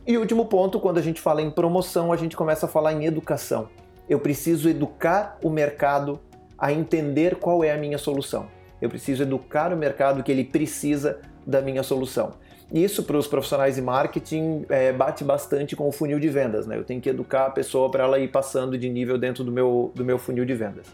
E 0.05 0.19
último 0.19 0.47
ponto, 0.47 0.81
quando 0.81 0.99
a 0.99 1.01
gente 1.01 1.21
fala 1.21 1.41
em 1.41 1.49
promoção, 1.49 2.13
a 2.13 2.17
gente 2.17 2.37
começa 2.37 2.67
a 2.67 2.69
falar 2.69 2.93
em 2.93 3.05
educação. 3.05 3.69
Eu 4.09 4.19
preciso 4.19 4.69
educar 4.69 5.39
o 5.45 5.49
mercado 5.49 6.19
a 6.59 6.73
entender 6.73 7.37
qual 7.37 7.63
é 7.63 7.71
a 7.71 7.77
minha 7.77 7.99
solução. 7.99 8.49
Eu 8.83 8.89
preciso 8.89 9.23
educar 9.23 9.73
o 9.73 9.77
mercado 9.77 10.25
que 10.25 10.33
ele 10.33 10.43
precisa 10.43 11.21
da 11.47 11.63
minha 11.63 11.85
solução. 11.85 12.33
Isso 12.73 13.05
para 13.05 13.17
os 13.17 13.29
profissionais 13.29 13.77
de 13.77 13.83
marketing 13.83 14.67
é, 14.69 14.93
bate 14.93 15.23
bastante 15.23 15.77
com 15.77 15.87
o 15.87 15.93
funil 15.93 16.19
de 16.19 16.29
vendas, 16.29 16.67
né? 16.67 16.77
Eu 16.77 16.83
tenho 16.83 17.01
que 17.01 17.09
educar 17.09 17.47
a 17.47 17.51
pessoa 17.51 17.89
para 17.93 18.03
ela 18.03 18.19
ir 18.19 18.33
passando 18.33 18.77
de 18.77 18.89
nível 18.89 19.17
dentro 19.19 19.45
do 19.45 19.53
meu, 19.53 19.93
do 19.95 20.05
meu 20.05 20.19
funil 20.19 20.45
de 20.45 20.55
vendas. 20.55 20.89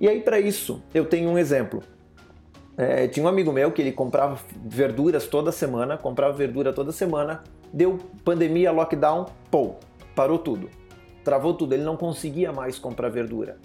E 0.00 0.08
aí, 0.08 0.20
para 0.20 0.40
isso, 0.40 0.82
eu 0.92 1.04
tenho 1.04 1.30
um 1.30 1.38
exemplo. 1.38 1.80
É, 2.78 3.08
tinha 3.08 3.24
um 3.24 3.28
amigo 3.28 3.50
meu 3.52 3.72
que 3.72 3.80
ele 3.80 3.92
comprava 3.92 4.38
verduras 4.64 5.26
toda 5.26 5.50
semana, 5.50 5.96
comprava 5.96 6.32
verdura 6.32 6.72
toda 6.72 6.92
semana, 6.92 7.42
deu 7.72 7.98
pandemia, 8.22 8.70
lockdown, 8.70 9.26
pô, 9.50 9.76
parou 10.14 10.38
tudo. 10.38 10.68
Travou 11.24 11.54
tudo, 11.54 11.72
ele 11.72 11.82
não 11.82 11.96
conseguia 11.96 12.52
mais 12.52 12.78
comprar 12.78 13.08
verdura. 13.08 13.56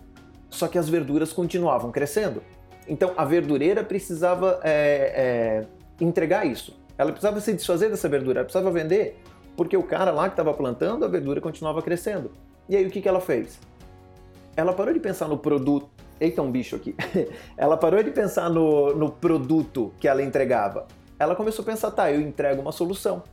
Só 0.50 0.68
que 0.68 0.78
as 0.78 0.88
verduras 0.90 1.34
continuavam 1.34 1.92
crescendo. 1.92 2.42
Então 2.88 3.14
a 3.18 3.26
verdureira 3.26 3.84
precisava 3.84 4.60
é, 4.64 5.64
é, 5.64 6.04
entregar 6.04 6.46
isso. 6.46 6.80
Ela 6.98 7.12
precisava 7.12 7.40
se 7.40 7.54
desfazer 7.54 7.90
dessa 7.90 8.08
verdura, 8.08 8.40
ela 8.40 8.46
precisava 8.46 8.72
vender, 8.72 9.20
porque 9.56 9.76
o 9.76 9.84
cara 9.84 10.12
lá 10.12 10.24
que 10.28 10.34
estava 10.34 10.54
plantando, 10.54 11.04
a 11.04 11.08
verdura 11.08 11.42
continuava 11.42 11.82
crescendo. 11.82 12.32
E 12.70 12.76
aí 12.76 12.86
o 12.86 12.90
que, 12.90 13.02
que 13.02 13.08
ela 13.08 13.20
fez? 13.20 13.60
Ela 14.56 14.74
parou 14.74 14.94
de 14.94 15.00
pensar 15.00 15.28
no 15.28 15.38
produto. 15.38 15.90
Eita, 16.22 16.40
um 16.40 16.52
bicho 16.52 16.76
aqui. 16.76 16.96
ela 17.58 17.76
parou 17.76 18.04
de 18.04 18.12
pensar 18.12 18.48
no, 18.48 18.96
no 18.96 19.12
produto 19.12 19.92
que 20.00 20.08
ela 20.08 20.22
entregava. 20.22 20.86
Ela 21.18 21.36
começou 21.36 21.64
a 21.64 21.66
pensar, 21.66 21.90
tá, 21.90 22.12
eu 22.12 22.22
entrego 22.22 22.62
uma 22.62 22.72
solução. 22.72 23.24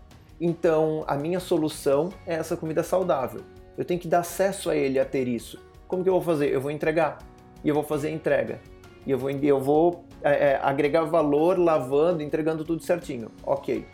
Então, 0.41 1.05
a 1.07 1.15
minha 1.15 1.39
solução 1.39 2.09
é 2.27 2.37
essa 2.37 2.57
comida 2.57 2.83
saudável. 2.83 3.43
Eu 3.77 3.85
tenho 3.85 4.01
que 4.01 4.09
dar 4.09 4.21
acesso 4.21 4.71
a 4.71 4.75
ele 4.75 4.99
a 4.99 5.05
ter 5.05 5.29
isso. 5.29 5.63
Como 5.87 6.03
que 6.03 6.09
eu 6.09 6.15
vou 6.15 6.23
fazer? 6.23 6.51
Eu 6.51 6.63
vou 6.63 6.71
entregar. 6.71 7.19
E 7.63 7.69
eu 7.69 7.75
vou 7.75 7.85
fazer 7.85 8.09
a 8.09 8.11
entrega. 8.11 8.59
E 9.05 9.11
eu 9.11 9.19
vou, 9.19 9.31
eu 9.31 9.61
vou 9.61 10.05
é, 10.23 10.53
é, 10.53 10.61
agregar 10.63 11.05
valor 11.05 11.59
lavando, 11.59 12.23
entregando 12.23 12.65
tudo 12.65 12.83
certinho. 12.83 13.31
Ok. 13.45 13.85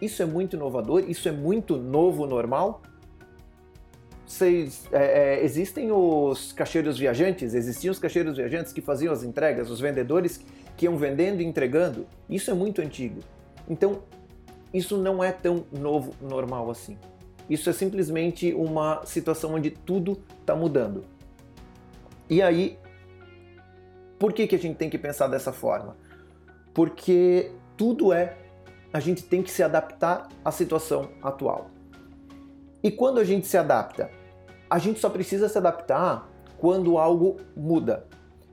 Isso 0.00 0.22
é 0.22 0.26
muito 0.26 0.56
inovador? 0.56 1.04
Isso 1.06 1.28
é 1.28 1.32
muito 1.32 1.76
novo 1.76 2.26
normal? 2.26 2.80
Vocês, 4.26 4.88
é, 4.90 5.36
é, 5.38 5.44
existem 5.44 5.92
os 5.92 6.52
caixeiros 6.52 6.98
viajantes, 6.98 7.54
existiam 7.54 7.92
os 7.92 7.98
caixeiros 7.98 8.36
viajantes 8.36 8.72
que 8.72 8.80
faziam 8.80 9.12
as 9.12 9.22
entregas, 9.22 9.70
os 9.70 9.78
vendedores 9.78 10.40
que 10.76 10.84
iam 10.84 10.96
vendendo 10.96 11.40
e 11.40 11.44
entregando. 11.44 12.06
Isso 12.28 12.50
é 12.50 12.54
muito 12.54 12.80
antigo. 12.82 13.20
Então, 13.68 14.02
isso 14.74 14.96
não 14.98 15.22
é 15.22 15.30
tão 15.30 15.64
novo, 15.70 16.12
normal 16.20 16.68
assim. 16.70 16.98
Isso 17.48 17.70
é 17.70 17.72
simplesmente 17.72 18.52
uma 18.52 19.06
situação 19.06 19.54
onde 19.54 19.70
tudo 19.70 20.20
está 20.40 20.56
mudando. 20.56 21.04
E 22.28 22.42
aí, 22.42 22.76
por 24.18 24.32
que, 24.32 24.46
que 24.46 24.56
a 24.56 24.58
gente 24.58 24.76
tem 24.76 24.90
que 24.90 24.98
pensar 24.98 25.28
dessa 25.28 25.52
forma? 25.52 25.96
Porque 26.74 27.52
tudo 27.76 28.12
é, 28.12 28.36
a 28.92 28.98
gente 28.98 29.22
tem 29.22 29.42
que 29.42 29.50
se 29.50 29.62
adaptar 29.62 30.28
à 30.44 30.50
situação 30.50 31.10
atual. 31.22 31.70
E 32.82 32.90
quando 32.90 33.18
a 33.18 33.24
gente 33.24 33.46
se 33.46 33.56
adapta? 33.56 34.10
A 34.68 34.78
gente 34.78 34.98
só 34.98 35.08
precisa 35.08 35.48
se 35.48 35.56
adaptar 35.58 36.28
quando 36.58 36.98
algo 36.98 37.36
muda. 37.56 38.06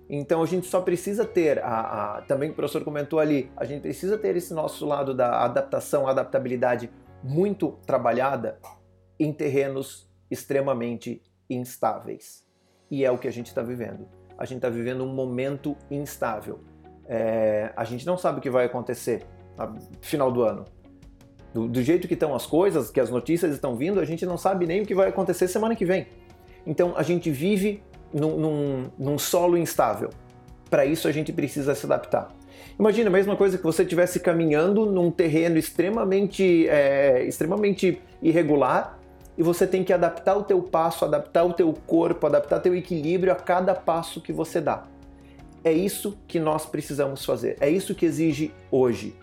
Então 0.10 0.44
a 0.44 0.46
gente 0.46 0.68
só 0.68 0.82
precisa 0.82 1.26
ter, 1.26 1.60
a, 1.64 2.18
a, 2.18 2.22
também 2.24 2.52
o 2.52 2.54
professor 2.54 2.84
comentou 2.84 3.20
ali, 3.20 3.50
a 3.56 3.66
gente 3.66 3.82
precisa 3.82 4.18
ter 4.18 4.36
esse 4.36 4.54
nosso 4.54 4.86
lado 4.86 5.14
da 5.14 5.44
adaptação, 5.44 6.08
adaptabilidade 6.08 6.92
muito 7.24 7.80
trabalhada 7.86 8.60
em 9.20 9.32
terrenos 9.32 10.10
extremamente 10.30 11.22
instáveis. 11.50 12.46
E 12.92 13.04
é 13.04 13.10
o 13.10 13.18
que 13.18 13.28
a 13.28 13.32
gente 13.32 13.48
está 13.48 13.62
vivendo. 13.62 14.08
A 14.38 14.46
gente 14.46 14.58
está 14.58 14.70
vivendo 14.70 15.04
um 15.04 15.14
momento 15.14 15.76
instável. 15.90 16.60
É, 17.06 17.72
a 17.76 17.84
gente 17.84 18.06
não 18.06 18.18
sabe 18.18 18.40
o 18.40 18.42
que 18.42 18.50
vai 18.50 18.66
acontecer 18.66 19.26
no 19.58 19.80
final 20.02 20.32
do 20.32 20.44
ano. 20.44 20.66
Do, 21.54 21.68
do 21.68 21.82
jeito 21.82 22.08
que 22.08 22.16
estão 22.16 22.34
as 22.34 22.46
coisas, 22.46 22.90
que 22.90 23.00
as 23.00 23.10
notícias 23.10 23.54
estão 23.54 23.76
vindo, 23.76 24.00
a 24.00 24.06
gente 24.06 24.26
não 24.26 24.38
sabe 24.38 24.66
nem 24.66 24.82
o 24.82 24.86
que 24.86 24.96
vai 24.96 25.10
acontecer 25.10 25.48
semana 25.48 25.76
que 25.76 25.86
vem. 25.86 26.08
Então 26.66 26.94
a 26.96 27.04
gente 27.04 27.30
vive 27.30 27.84
num, 28.14 28.38
num, 28.38 28.90
num 28.98 29.18
solo 29.18 29.58
instável. 29.58 30.10
Para 30.70 30.86
isso 30.86 31.08
a 31.08 31.12
gente 31.12 31.32
precisa 31.32 31.76
se 31.76 31.86
adaptar. 31.86 32.34
Imagina 32.80 33.10
a 33.10 33.14
mesma 33.14 33.36
coisa 33.36 33.58
que 33.58 33.64
você 33.64 33.84
estivesse 33.84 34.20
caminhando 34.20 34.86
num 34.86 35.12
terreno 35.12 35.58
extremamente, 35.58 36.68
é, 36.68 37.24
extremamente 37.24 38.02
irregular 38.22 39.00
e 39.38 39.44
você 39.44 39.68
tem 39.68 39.84
que 39.84 39.94
adaptar 39.94 40.36
o 40.36 40.44
teu 40.44 40.62
passo, 40.62 41.06
adaptar 41.06 41.44
o 41.44 41.54
teu 41.54 41.74
corpo, 41.86 42.26
adaptar 42.26 42.60
teu 42.60 42.76
equilíbrio 42.76 43.32
a 43.32 43.36
cada 43.36 43.76
passo 43.76 44.22
que 44.22 44.34
você 44.34 44.60
dá. 44.60 44.86
É 45.64 45.72
isso 45.72 46.18
que 46.28 46.40
nós 46.40 46.66
precisamos 46.66 47.24
fazer. 47.24 47.58
É 47.60 47.70
isso 47.70 47.96
que 47.96 48.06
exige 48.06 48.54
hoje 48.70 49.16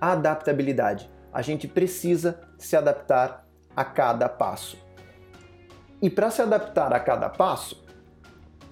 a 0.00 0.12
adaptabilidade. 0.12 1.08
A 1.34 1.42
gente 1.42 1.66
precisa 1.66 2.40
se 2.56 2.76
adaptar 2.76 3.44
a 3.74 3.84
cada 3.84 4.28
passo. 4.28 4.78
E 6.00 6.08
para 6.08 6.30
se 6.30 6.40
adaptar 6.40 6.92
a 6.92 7.00
cada 7.00 7.28
passo, 7.28 7.84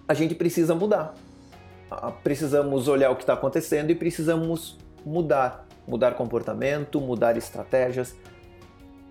a 0.07 0.15
gente 0.15 0.33
precisa 0.35 0.73
mudar. 0.73 1.13
Ah, 1.91 2.13
precisamos 2.13 2.87
olhar 2.87 3.11
o 3.11 3.17
que 3.17 3.25
está 3.25 3.33
acontecendo 3.33 3.91
e 3.91 3.97
precisamos 3.97 4.79
mudar. 5.05 5.67
Mudar 5.89 6.15
comportamento, 6.15 7.01
mudar 7.01 7.37
estratégias. 7.37 8.17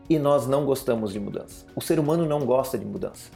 E 0.09 0.17
nós 0.17 0.47
não 0.47 0.65
gostamos 0.65 1.11
de 1.11 1.19
mudança. 1.19 1.65
O 1.75 1.81
ser 1.81 1.99
humano 1.99 2.25
não 2.25 2.45
gosta 2.45 2.77
de 2.77 2.85
mudança. 2.85 3.29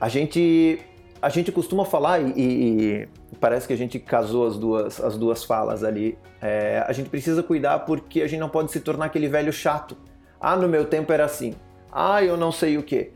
A 0.00 0.08
gente, 0.08 0.80
a 1.24 1.30
gente 1.30 1.50
costuma 1.50 1.86
falar, 1.86 2.20
e, 2.20 2.32
e 2.36 3.08
parece 3.40 3.66
que 3.66 3.72
a 3.72 3.76
gente 3.76 3.98
casou 3.98 4.46
as 4.46 4.58
duas, 4.58 5.00
as 5.00 5.16
duas 5.16 5.42
falas 5.42 5.82
ali, 5.82 6.18
é, 6.38 6.84
a 6.86 6.92
gente 6.92 7.08
precisa 7.08 7.42
cuidar 7.42 7.78
porque 7.86 8.20
a 8.20 8.26
gente 8.26 8.40
não 8.40 8.50
pode 8.50 8.70
se 8.70 8.78
tornar 8.78 9.06
aquele 9.06 9.26
velho 9.26 9.50
chato. 9.50 9.96
Ah, 10.38 10.54
no 10.54 10.68
meu 10.68 10.84
tempo 10.84 11.10
era 11.10 11.24
assim. 11.24 11.54
Ah, 11.90 12.22
eu 12.22 12.36
não 12.36 12.52
sei 12.52 12.76
o 12.76 12.82
que. 12.82 13.10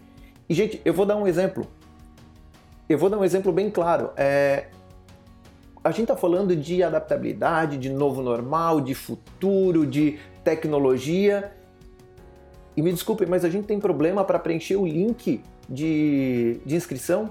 E, 0.48 0.54
gente, 0.54 0.80
eu 0.86 0.94
vou 0.94 1.04
dar 1.04 1.16
um 1.16 1.26
exemplo. 1.26 1.66
Eu 2.88 2.96
vou 2.96 3.10
dar 3.10 3.18
um 3.18 3.24
exemplo 3.24 3.52
bem 3.52 3.70
claro. 3.70 4.08
É, 4.16 4.68
a 5.84 5.90
gente 5.90 6.04
está 6.04 6.16
falando 6.16 6.56
de 6.56 6.82
adaptabilidade, 6.82 7.76
de 7.76 7.90
novo 7.90 8.22
normal, 8.22 8.80
de 8.80 8.94
futuro, 8.94 9.86
de 9.86 10.18
tecnologia. 10.42 11.52
E 12.74 12.80
me 12.80 12.90
desculpe, 12.90 13.26
mas 13.26 13.44
a 13.44 13.50
gente 13.50 13.66
tem 13.66 13.78
problema 13.78 14.24
para 14.24 14.38
preencher 14.38 14.76
o 14.76 14.86
link 14.86 15.42
de, 15.68 16.58
de 16.64 16.74
inscrição. 16.74 17.30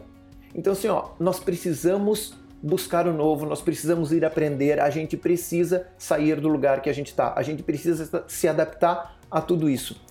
Então, 0.58 0.74
assim, 0.74 0.88
ó, 0.88 1.10
nós 1.20 1.40
precisamos 1.40 2.34
buscar 2.62 3.08
o 3.08 3.14
novo, 3.14 3.46
nós 3.46 3.62
precisamos 3.62 4.12
ir 4.12 4.26
aprender, 4.26 4.80
a 4.80 4.90
gente 4.90 5.16
precisa 5.16 5.88
sair 5.98 6.42
do 6.42 6.48
lugar 6.48 6.82
que 6.82 6.90
a 6.90 6.94
gente 6.94 7.08
está, 7.08 7.34
a 7.36 7.44
gente 7.44 7.62
precisa 7.62 8.26
se 8.28 8.48
adaptar 8.48 9.20
a 9.30 9.40
tudo 9.40 9.70
isso. 9.70 10.02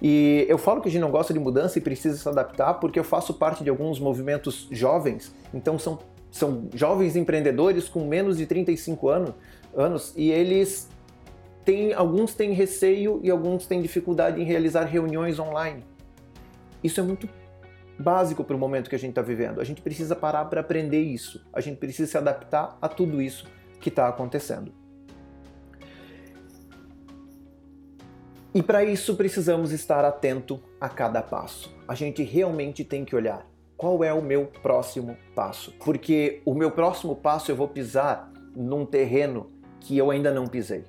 E 0.00 0.46
eu 0.48 0.58
falo 0.58 0.80
que 0.80 0.88
a 0.88 0.92
gente 0.92 1.00
não 1.00 1.10
gosta 1.10 1.32
de 1.32 1.40
mudança 1.40 1.78
e 1.78 1.82
precisa 1.82 2.16
se 2.16 2.28
adaptar 2.28 2.74
porque 2.74 2.98
eu 2.98 3.02
faço 3.04 3.34
parte 3.34 3.64
de 3.64 3.70
alguns 3.70 3.98
movimentos 3.98 4.68
jovens, 4.70 5.34
então 5.52 5.78
são, 5.78 5.98
são 6.30 6.68
jovens 6.72 7.16
empreendedores 7.16 7.88
com 7.88 8.06
menos 8.06 8.36
de 8.38 8.46
35 8.46 9.08
anos, 9.08 9.34
anos 9.74 10.14
e 10.16 10.30
eles 10.30 10.88
têm, 11.64 11.92
alguns 11.92 12.34
têm 12.34 12.52
receio 12.52 13.20
e 13.24 13.30
alguns 13.30 13.66
têm 13.66 13.82
dificuldade 13.82 14.40
em 14.40 14.44
realizar 14.44 14.84
reuniões 14.84 15.40
online. 15.40 15.82
Isso 16.84 17.00
é 17.00 17.02
muito 17.02 17.28
básico 17.98 18.44
para 18.44 18.56
o 18.56 18.58
momento 18.58 18.90
que 18.90 18.96
a 18.96 18.98
gente 18.98 19.10
está 19.10 19.22
vivendo. 19.22 19.60
A 19.60 19.64
gente 19.64 19.82
precisa 19.82 20.14
parar 20.14 20.44
para 20.46 20.60
aprender 20.60 21.00
isso, 21.00 21.44
a 21.52 21.60
gente 21.60 21.78
precisa 21.78 22.10
se 22.10 22.18
adaptar 22.18 22.76
a 22.80 22.88
tudo 22.88 23.20
isso 23.20 23.46
que 23.80 23.88
está 23.88 24.08
acontecendo. 24.08 24.72
E 28.54 28.62
para 28.62 28.82
isso 28.82 29.16
precisamos 29.16 29.70
estar 29.70 30.04
atento 30.04 30.62
a 30.80 30.88
cada 30.88 31.20
passo. 31.20 31.74
A 31.86 31.94
gente 31.94 32.22
realmente 32.22 32.84
tem 32.84 33.04
que 33.04 33.14
olhar 33.14 33.46
qual 33.76 34.02
é 34.02 34.12
o 34.12 34.22
meu 34.22 34.46
próximo 34.46 35.16
passo, 35.34 35.72
porque 35.84 36.40
o 36.44 36.54
meu 36.54 36.70
próximo 36.70 37.14
passo 37.14 37.50
eu 37.50 37.56
vou 37.56 37.68
pisar 37.68 38.32
num 38.54 38.86
terreno 38.86 39.52
que 39.78 39.98
eu 39.98 40.10
ainda 40.10 40.32
não 40.32 40.46
pisei. 40.46 40.84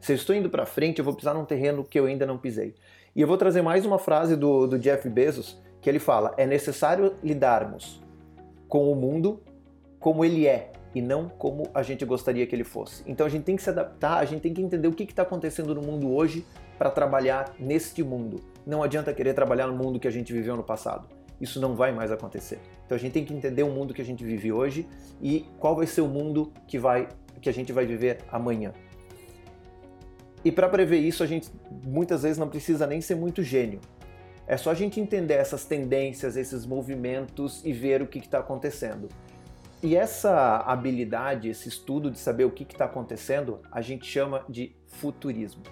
Se 0.00 0.12
eu 0.12 0.16
estou 0.16 0.34
indo 0.34 0.48
para 0.48 0.64
frente, 0.64 1.00
eu 1.00 1.04
vou 1.04 1.12
pisar 1.12 1.34
num 1.34 1.44
terreno 1.44 1.82
que 1.82 1.98
eu 1.98 2.06
ainda 2.06 2.24
não 2.24 2.38
pisei. 2.38 2.76
E 3.16 3.20
eu 3.20 3.26
vou 3.26 3.36
trazer 3.36 3.62
mais 3.62 3.84
uma 3.84 3.98
frase 3.98 4.36
do, 4.36 4.68
do 4.68 4.78
Jeff 4.78 5.08
Bezos 5.08 5.60
que 5.80 5.88
ele 5.88 5.98
fala: 5.98 6.34
é 6.36 6.46
necessário 6.46 7.14
lidarmos 7.22 8.02
com 8.68 8.90
o 8.90 8.94
mundo 8.94 9.42
como 9.98 10.24
ele 10.24 10.46
é 10.46 10.72
e 10.94 11.02
não 11.02 11.28
como 11.28 11.64
a 11.74 11.82
gente 11.82 12.04
gostaria 12.04 12.46
que 12.46 12.54
ele 12.54 12.64
fosse. 12.64 13.02
Então 13.06 13.26
a 13.26 13.28
gente 13.28 13.44
tem 13.44 13.56
que 13.56 13.62
se 13.62 13.70
adaptar, 13.70 14.18
a 14.18 14.24
gente 14.24 14.40
tem 14.40 14.54
que 14.54 14.62
entender 14.62 14.88
o 14.88 14.92
que 14.92 15.04
está 15.04 15.22
acontecendo 15.22 15.74
no 15.74 15.82
mundo 15.82 16.12
hoje 16.12 16.46
para 16.78 16.90
trabalhar 16.90 17.54
neste 17.58 18.02
mundo. 18.02 18.40
Não 18.66 18.82
adianta 18.82 19.12
querer 19.12 19.34
trabalhar 19.34 19.66
no 19.66 19.74
mundo 19.74 19.98
que 19.98 20.08
a 20.08 20.10
gente 20.10 20.32
viveu 20.32 20.56
no 20.56 20.62
passado. 20.62 21.08
isso 21.40 21.60
não 21.60 21.76
vai 21.76 21.92
mais 21.92 22.10
acontecer. 22.10 22.58
Então 22.84 22.96
a 22.96 22.98
gente 22.98 23.12
tem 23.12 23.24
que 23.24 23.32
entender 23.32 23.62
o 23.62 23.70
mundo 23.70 23.94
que 23.94 24.02
a 24.02 24.04
gente 24.04 24.24
vive 24.24 24.50
hoje 24.52 24.88
e 25.22 25.46
qual 25.58 25.76
vai 25.76 25.86
ser 25.86 26.00
o 26.00 26.08
mundo 26.08 26.52
que 26.66 26.78
vai 26.78 27.08
que 27.40 27.48
a 27.48 27.52
gente 27.52 27.72
vai 27.72 27.86
viver 27.86 28.18
amanhã. 28.32 28.72
E 30.44 30.50
para 30.50 30.68
prever 30.68 30.98
isso, 30.98 31.22
a 31.22 31.26
gente 31.26 31.50
muitas 31.84 32.22
vezes 32.22 32.38
não 32.38 32.48
precisa 32.48 32.86
nem 32.86 33.00
ser 33.00 33.14
muito 33.14 33.42
gênio. 33.42 33.80
É 34.48 34.56
só 34.56 34.70
a 34.70 34.74
gente 34.74 34.98
entender 34.98 35.34
essas 35.34 35.66
tendências, 35.66 36.34
esses 36.34 36.64
movimentos 36.64 37.62
e 37.66 37.72
ver 37.72 38.00
o 38.00 38.06
que 38.06 38.18
está 38.18 38.38
acontecendo. 38.38 39.10
E 39.82 39.94
essa 39.94 40.56
habilidade, 40.66 41.50
esse 41.50 41.68
estudo 41.68 42.10
de 42.10 42.18
saber 42.18 42.44
o 42.46 42.50
que 42.50 42.64
está 42.64 42.86
acontecendo, 42.86 43.60
a 43.70 43.82
gente 43.82 44.06
chama 44.06 44.42
de 44.48 44.74
futurismo. 44.86 45.62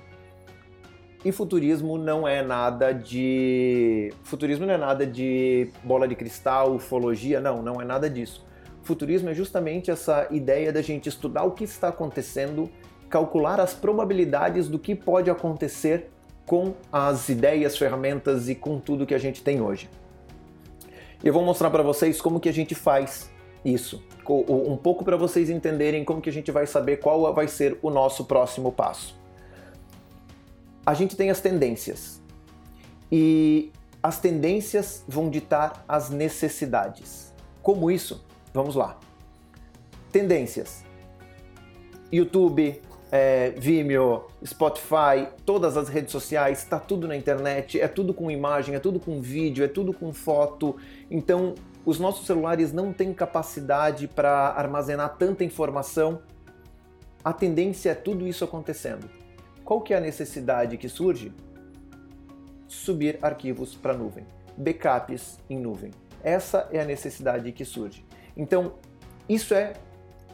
E 1.24 1.32
futurismo 1.32 1.96
não 1.96 2.28
é 2.28 2.42
nada 2.42 2.92
de. 2.92 4.12
Futurismo 4.22 4.66
não 4.66 4.74
é 4.74 4.78
nada 4.78 5.06
de 5.06 5.70
bola 5.82 6.06
de 6.06 6.14
cristal, 6.14 6.74
ufologia, 6.74 7.40
não, 7.40 7.62
não 7.62 7.80
é 7.80 7.84
nada 7.84 8.10
disso. 8.10 8.46
Futurismo 8.82 9.30
é 9.30 9.34
justamente 9.34 9.90
essa 9.90 10.28
ideia 10.30 10.70
da 10.70 10.82
gente 10.82 11.08
estudar 11.08 11.44
o 11.44 11.52
que 11.52 11.64
está 11.64 11.88
acontecendo, 11.88 12.70
calcular 13.08 13.58
as 13.58 13.72
probabilidades 13.72 14.68
do 14.68 14.78
que 14.78 14.94
pode 14.94 15.30
acontecer 15.30 16.10
com 16.46 16.74
as 16.92 17.28
ideias, 17.28 17.76
ferramentas 17.76 18.48
e 18.48 18.54
com 18.54 18.78
tudo 18.78 19.04
que 19.04 19.14
a 19.14 19.18
gente 19.18 19.42
tem 19.42 19.60
hoje. 19.60 19.90
Eu 21.22 21.32
vou 21.32 21.44
mostrar 21.44 21.70
para 21.70 21.82
vocês 21.82 22.20
como 22.20 22.38
que 22.38 22.48
a 22.48 22.52
gente 22.52 22.74
faz 22.74 23.28
isso, 23.64 24.02
um 24.28 24.76
pouco 24.76 25.04
para 25.04 25.16
vocês 25.16 25.50
entenderem 25.50 26.04
como 26.04 26.20
que 26.20 26.30
a 26.30 26.32
gente 26.32 26.52
vai 26.52 26.66
saber 26.66 26.98
qual 26.98 27.34
vai 27.34 27.48
ser 27.48 27.76
o 27.82 27.90
nosso 27.90 28.24
próximo 28.24 28.70
passo. 28.70 29.18
A 30.84 30.94
gente 30.94 31.16
tem 31.16 31.30
as 31.30 31.40
tendências 31.40 32.22
e 33.10 33.72
as 34.00 34.20
tendências 34.20 35.02
vão 35.08 35.28
ditar 35.28 35.84
as 35.88 36.10
necessidades. 36.10 37.32
Como 37.60 37.90
isso? 37.90 38.24
Vamos 38.54 38.76
lá. 38.76 38.96
Tendências. 40.12 40.84
YouTube, 42.12 42.80
é, 43.16 43.50
Vimeo, 43.56 44.26
Spotify, 44.44 45.28
todas 45.46 45.76
as 45.76 45.88
redes 45.88 46.12
sociais, 46.12 46.58
está 46.58 46.78
tudo 46.78 47.08
na 47.08 47.16
internet, 47.16 47.80
é 47.80 47.88
tudo 47.88 48.12
com 48.12 48.30
imagem, 48.30 48.74
é 48.74 48.78
tudo 48.78 49.00
com 49.00 49.22
vídeo, 49.22 49.64
é 49.64 49.68
tudo 49.68 49.92
com 49.92 50.12
foto. 50.12 50.76
Então, 51.10 51.54
os 51.84 51.98
nossos 51.98 52.26
celulares 52.26 52.72
não 52.72 52.92
têm 52.92 53.14
capacidade 53.14 54.06
para 54.06 54.48
armazenar 54.50 55.16
tanta 55.16 55.44
informação. 55.44 56.20
A 57.24 57.32
tendência 57.32 57.90
é 57.90 57.94
tudo 57.94 58.26
isso 58.26 58.44
acontecendo. 58.44 59.08
Qual 59.64 59.80
que 59.80 59.94
é 59.94 59.96
a 59.96 60.00
necessidade 60.00 60.76
que 60.76 60.88
surge? 60.88 61.32
Subir 62.68 63.18
arquivos 63.22 63.74
para 63.74 63.94
nuvem, 63.94 64.26
backups 64.58 65.38
em 65.48 65.58
nuvem. 65.58 65.90
Essa 66.22 66.68
é 66.70 66.80
a 66.80 66.84
necessidade 66.84 67.50
que 67.52 67.64
surge. 67.64 68.04
Então, 68.36 68.74
isso 69.28 69.54
é 69.54 69.72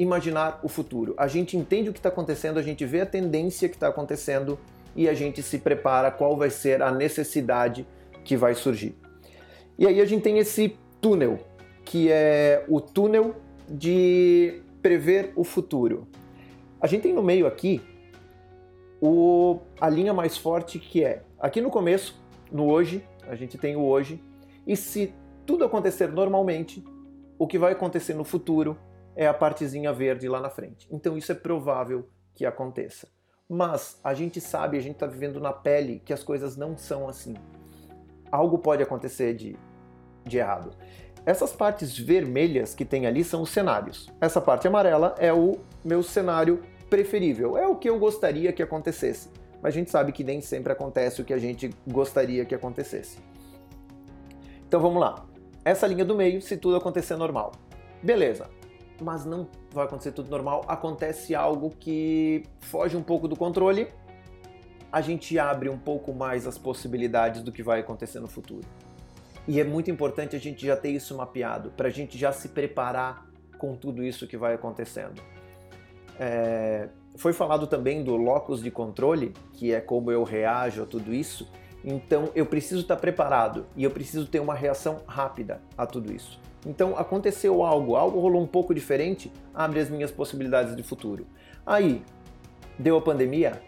imaginar 0.02 0.60
o 0.62 0.68
futuro. 0.68 1.14
A 1.16 1.26
gente 1.26 1.56
entende 1.56 1.90
o 1.90 1.92
que 1.92 1.98
está 1.98 2.08
acontecendo, 2.08 2.58
a 2.58 2.62
gente 2.62 2.84
vê 2.84 3.00
a 3.00 3.06
tendência 3.06 3.68
que 3.68 3.76
está 3.76 3.88
acontecendo 3.88 4.58
e 4.94 5.08
a 5.08 5.14
gente 5.14 5.42
se 5.42 5.58
prepara 5.58 6.10
qual 6.10 6.36
vai 6.36 6.50
ser 6.50 6.82
a 6.82 6.90
necessidade 6.90 7.86
que 8.24 8.36
vai 8.36 8.54
surgir. 8.54 8.94
E 9.78 9.86
aí 9.86 10.00
a 10.00 10.04
gente 10.04 10.22
tem 10.22 10.38
esse 10.38 10.76
túnel, 11.00 11.38
que 11.84 12.10
é 12.10 12.64
o 12.68 12.80
túnel 12.80 13.34
de 13.68 14.62
prever 14.82 15.32
o 15.34 15.44
futuro. 15.44 16.06
A 16.80 16.86
gente 16.86 17.02
tem 17.02 17.12
no 17.12 17.22
meio 17.22 17.46
aqui 17.46 17.80
o, 19.00 19.60
a 19.80 19.88
linha 19.88 20.12
mais 20.12 20.36
forte 20.36 20.78
que 20.78 21.02
é 21.02 21.22
aqui 21.38 21.60
no 21.60 21.70
começo, 21.70 22.20
no 22.50 22.68
hoje, 22.70 23.04
a 23.26 23.34
gente 23.34 23.56
tem 23.56 23.74
o 23.76 23.82
hoje, 23.82 24.22
e 24.66 24.76
se 24.76 25.12
tudo 25.46 25.64
acontecer 25.64 26.08
normalmente, 26.08 26.84
o 27.38 27.46
que 27.46 27.58
vai 27.58 27.72
acontecer 27.72 28.14
no 28.14 28.24
futuro 28.24 28.76
é 29.14 29.26
a 29.26 29.34
partezinha 29.34 29.92
verde 29.92 30.28
lá 30.28 30.40
na 30.40 30.50
frente. 30.50 30.88
Então 30.90 31.16
isso 31.16 31.32
é 31.32 31.34
provável 31.34 32.08
que 32.34 32.46
aconteça. 32.46 33.08
Mas 33.48 33.98
a 34.02 34.14
gente 34.14 34.40
sabe, 34.40 34.78
a 34.78 34.80
gente 34.80 34.94
está 34.94 35.06
vivendo 35.06 35.40
na 35.40 35.52
pele 35.52 36.00
que 36.04 36.12
as 36.12 36.22
coisas 36.22 36.56
não 36.56 36.76
são 36.76 37.08
assim. 37.08 37.34
Algo 38.30 38.58
pode 38.58 38.82
acontecer 38.82 39.34
de 39.34 39.58
de 40.24 40.38
errado. 40.38 40.70
Essas 41.24 41.52
partes 41.52 41.96
vermelhas 41.96 42.74
que 42.74 42.84
tem 42.84 43.06
ali 43.06 43.22
são 43.22 43.42
os 43.42 43.50
cenários. 43.50 44.10
Essa 44.20 44.40
parte 44.40 44.66
amarela 44.66 45.14
é 45.18 45.32
o 45.32 45.58
meu 45.84 46.02
cenário 46.02 46.62
preferível, 46.90 47.56
é 47.56 47.66
o 47.66 47.76
que 47.76 47.88
eu 47.88 47.98
gostaria 47.98 48.52
que 48.52 48.62
acontecesse. 48.62 49.28
Mas 49.62 49.72
a 49.72 49.78
gente 49.78 49.90
sabe 49.90 50.10
que 50.10 50.24
nem 50.24 50.40
sempre 50.40 50.72
acontece 50.72 51.22
o 51.22 51.24
que 51.24 51.32
a 51.32 51.38
gente 51.38 51.70
gostaria 51.86 52.44
que 52.44 52.54
acontecesse. 52.54 53.18
Então 54.66 54.80
vamos 54.80 55.00
lá. 55.00 55.24
Essa 55.64 55.86
linha 55.86 56.04
do 56.04 56.16
meio, 56.16 56.42
se 56.42 56.56
tudo 56.56 56.76
acontecer 56.76 57.14
normal. 57.16 57.52
Beleza. 58.02 58.50
Mas 59.02 59.24
não 59.24 59.48
vai 59.72 59.84
acontecer 59.84 60.12
tudo 60.12 60.30
normal, 60.30 60.64
acontece 60.68 61.34
algo 61.34 61.70
que 61.70 62.44
foge 62.60 62.96
um 62.96 63.02
pouco 63.02 63.26
do 63.26 63.36
controle. 63.36 63.88
A 64.90 65.00
gente 65.00 65.38
abre 65.38 65.68
um 65.68 65.78
pouco 65.78 66.12
mais 66.12 66.46
as 66.46 66.58
possibilidades 66.58 67.42
do 67.42 67.50
que 67.50 67.62
vai 67.62 67.80
acontecer 67.80 68.20
no 68.20 68.28
futuro. 68.28 68.66
E 69.48 69.58
é 69.58 69.64
muito 69.64 69.90
importante 69.90 70.36
a 70.36 70.38
gente 70.38 70.64
já 70.64 70.76
ter 70.76 70.90
isso 70.90 71.16
mapeado, 71.16 71.70
para 71.70 71.88
a 71.88 71.90
gente 71.90 72.16
já 72.16 72.30
se 72.30 72.48
preparar 72.48 73.26
com 73.58 73.74
tudo 73.74 74.04
isso 74.04 74.26
que 74.26 74.36
vai 74.36 74.54
acontecendo. 74.54 75.20
É, 76.18 76.88
foi 77.16 77.32
falado 77.32 77.66
também 77.66 78.04
do 78.04 78.16
locus 78.16 78.62
de 78.62 78.70
controle, 78.70 79.34
que 79.54 79.72
é 79.72 79.80
como 79.80 80.12
eu 80.12 80.22
reajo 80.22 80.82
a 80.82 80.86
tudo 80.86 81.12
isso. 81.12 81.50
Então 81.84 82.30
eu 82.34 82.46
preciso 82.46 82.82
estar 82.82 82.96
preparado 82.96 83.66
e 83.76 83.82
eu 83.82 83.90
preciso 83.90 84.26
ter 84.26 84.40
uma 84.40 84.54
reação 84.54 85.00
rápida 85.06 85.60
a 85.76 85.86
tudo 85.86 86.12
isso. 86.12 86.40
Então 86.64 86.96
aconteceu 86.96 87.62
algo, 87.62 87.96
algo 87.96 88.20
rolou 88.20 88.42
um 88.42 88.46
pouco 88.46 88.74
diferente, 88.74 89.32
abre 89.54 89.80
as 89.80 89.90
minhas 89.90 90.10
possibilidades 90.10 90.76
de 90.76 90.82
futuro. 90.82 91.26
Aí, 91.66 92.02
deu 92.78 92.96
a 92.96 93.00
pandemia, 93.00 93.60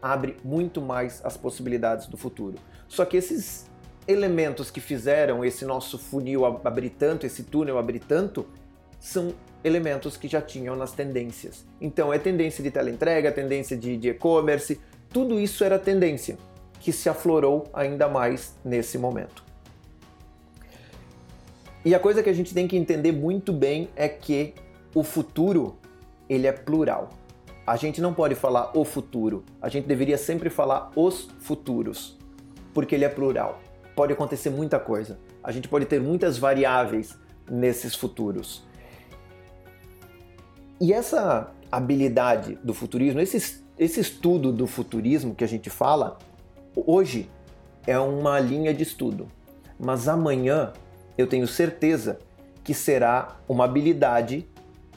abre 0.00 0.36
muito 0.44 0.80
mais 0.80 1.20
as 1.24 1.36
possibilidades 1.36 2.06
do 2.06 2.16
futuro. 2.16 2.56
Só 2.86 3.04
que 3.04 3.16
esses 3.16 3.68
elementos 4.06 4.70
que 4.70 4.80
fizeram 4.80 5.44
esse 5.44 5.64
nosso 5.64 5.98
funil 5.98 6.44
abrir 6.46 6.90
tanto, 6.90 7.26
esse 7.26 7.42
túnel 7.42 7.76
abrir 7.76 7.98
tanto, 7.98 8.46
são 8.98 9.34
elementos 9.62 10.16
que 10.16 10.28
já 10.28 10.40
tinham 10.40 10.74
nas 10.76 10.92
tendências. 10.92 11.66
Então 11.80 12.12
é 12.12 12.18
tendência 12.18 12.62
de 12.62 12.70
teleentrega, 12.70 13.30
tendência 13.30 13.76
de 13.76 14.08
e-commerce, 14.08 14.80
tudo 15.10 15.38
isso 15.38 15.64
era 15.64 15.78
tendência 15.78 16.38
que 16.80 16.92
se 16.92 17.08
aflorou 17.08 17.64
ainda 17.72 18.08
mais 18.08 18.56
nesse 18.64 18.98
momento. 18.98 19.47
E 21.88 21.94
a 21.94 21.98
coisa 21.98 22.22
que 22.22 22.28
a 22.28 22.32
gente 22.32 22.52
tem 22.52 22.68
que 22.68 22.76
entender 22.76 23.12
muito 23.12 23.52
bem 23.52 23.88
é 23.96 24.08
que 24.08 24.54
o 24.94 25.02
futuro 25.02 25.76
ele 26.28 26.46
é 26.46 26.52
plural. 26.52 27.08
A 27.66 27.76
gente 27.76 28.00
não 28.00 28.12
pode 28.12 28.34
falar 28.34 28.76
o 28.76 28.84
futuro, 28.84 29.44
a 29.60 29.68
gente 29.68 29.86
deveria 29.86 30.18
sempre 30.18 30.50
falar 30.50 30.90
os 30.94 31.28
futuros, 31.38 32.18
porque 32.74 32.94
ele 32.94 33.04
é 33.04 33.08
plural 33.08 33.60
pode 33.98 34.12
acontecer 34.12 34.48
muita 34.48 34.78
coisa. 34.78 35.18
A 35.42 35.50
gente 35.50 35.66
pode 35.66 35.84
ter 35.84 36.00
muitas 36.00 36.38
variáveis 36.38 37.18
nesses 37.50 37.96
futuros. 37.96 38.64
E 40.80 40.92
essa 40.92 41.52
habilidade 41.72 42.56
do 42.62 42.72
futurismo, 42.72 43.18
esse, 43.18 43.60
esse 43.76 43.98
estudo 43.98 44.52
do 44.52 44.68
futurismo 44.68 45.34
que 45.34 45.42
a 45.42 45.48
gente 45.48 45.68
fala, 45.68 46.16
hoje 46.76 47.28
é 47.88 47.98
uma 47.98 48.38
linha 48.38 48.72
de 48.72 48.84
estudo. 48.84 49.26
Mas 49.76 50.06
amanhã 50.06 50.72
eu 51.18 51.26
tenho 51.26 51.46
certeza 51.48 52.20
que 52.62 52.72
será 52.72 53.36
uma 53.48 53.64
habilidade 53.64 54.48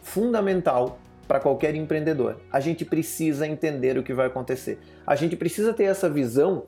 fundamental 0.04 1.00
para 1.28 1.40
qualquer 1.40 1.74
empreendedor. 1.76 2.38
A 2.52 2.60
gente 2.60 2.86
precisa 2.86 3.48
entender 3.48 3.98
o 3.98 4.04
que 4.04 4.14
vai 4.14 4.28
acontecer. 4.28 4.80
A 5.06 5.16
gente 5.16 5.36
precisa 5.36 5.74
ter 5.74 5.86
essa 5.86 6.10
visão 6.10 6.64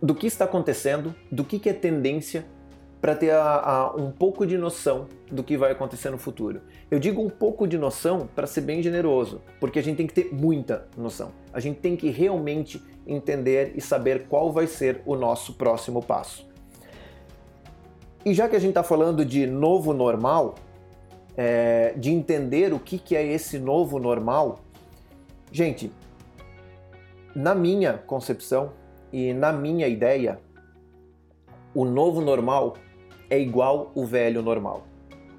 do 0.00 0.14
que 0.14 0.26
está 0.26 0.46
acontecendo, 0.46 1.14
do 1.30 1.44
que, 1.44 1.58
que 1.58 1.68
é 1.68 1.72
tendência, 1.72 2.46
para 3.00 3.14
ter 3.14 3.30
a, 3.30 3.42
a, 3.42 3.96
um 3.96 4.10
pouco 4.10 4.46
de 4.46 4.56
noção 4.56 5.06
do 5.30 5.42
que 5.42 5.56
vai 5.56 5.72
acontecer 5.72 6.10
no 6.10 6.18
futuro. 6.18 6.62
Eu 6.90 6.98
digo 6.98 7.20
um 7.20 7.28
pouco 7.28 7.66
de 7.66 7.76
noção 7.76 8.28
para 8.34 8.46
ser 8.46 8.62
bem 8.62 8.82
generoso, 8.82 9.42
porque 9.60 9.78
a 9.78 9.82
gente 9.82 9.96
tem 9.96 10.06
que 10.06 10.14
ter 10.14 10.32
muita 10.32 10.88
noção. 10.96 11.32
A 11.52 11.60
gente 11.60 11.78
tem 11.78 11.96
que 11.96 12.08
realmente 12.08 12.82
entender 13.06 13.72
e 13.76 13.80
saber 13.80 14.26
qual 14.28 14.52
vai 14.52 14.66
ser 14.66 15.02
o 15.04 15.14
nosso 15.14 15.54
próximo 15.54 16.02
passo. 16.02 16.45
E 18.26 18.34
já 18.34 18.48
que 18.48 18.56
a 18.56 18.58
gente 18.58 18.70
está 18.70 18.82
falando 18.82 19.24
de 19.24 19.46
novo 19.46 19.92
normal, 19.92 20.56
é, 21.36 21.94
de 21.96 22.10
entender 22.10 22.72
o 22.72 22.80
que, 22.80 22.98
que 22.98 23.14
é 23.14 23.24
esse 23.24 23.56
novo 23.56 24.00
normal, 24.00 24.58
gente, 25.52 25.92
na 27.36 27.54
minha 27.54 27.92
concepção, 27.92 28.72
e 29.12 29.32
na 29.32 29.52
minha 29.52 29.86
ideia, 29.86 30.40
o 31.72 31.84
novo 31.84 32.20
normal 32.20 32.74
é 33.30 33.38
igual 33.38 33.92
o 33.94 34.04
velho 34.04 34.42
normal. 34.42 34.88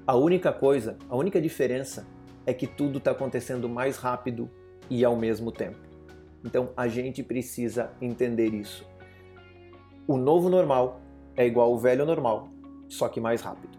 A 0.06 0.16
única 0.16 0.50
coisa, 0.50 0.96
a 1.10 1.14
única 1.14 1.38
diferença 1.42 2.06
é 2.46 2.54
que 2.54 2.66
tudo 2.66 2.96
está 2.96 3.10
acontecendo 3.10 3.68
mais 3.68 3.98
rápido 3.98 4.48
e 4.88 5.04
ao 5.04 5.14
mesmo 5.14 5.52
tempo. 5.52 5.76
Então 6.42 6.70
a 6.74 6.88
gente 6.88 7.22
precisa 7.22 7.90
entender 8.00 8.54
isso. 8.54 8.88
O 10.06 10.16
novo 10.16 10.48
normal 10.48 11.02
é 11.36 11.46
igual 11.46 11.70
ao 11.70 11.78
velho 11.78 12.06
normal 12.06 12.48
só 12.88 13.08
que 13.08 13.20
mais 13.20 13.42
rápido. 13.42 13.78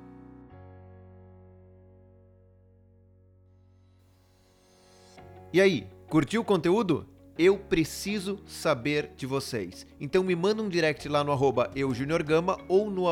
E 5.52 5.60
aí, 5.60 5.88
curtiu 6.08 6.42
o 6.42 6.46
conteúdo? 6.46 7.08
Eu 7.38 7.58
preciso 7.58 8.40
saber 8.46 9.14
de 9.16 9.26
vocês. 9.26 9.88
Então 10.00 10.24
me 10.24 10.36
manda 10.36 10.62
um 10.62 10.70
direct 10.70 11.08
lá 11.08 11.24
no 11.24 11.32
eujuniorgama 11.74 12.60
ou 12.68 12.92
no 12.92 13.08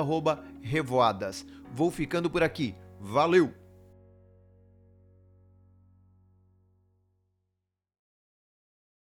revoadas. 0.61 1.45
Vou 1.73 1.89
ficando 1.89 2.29
por 2.29 2.43
aqui. 2.43 2.75
Valeu! 2.99 3.66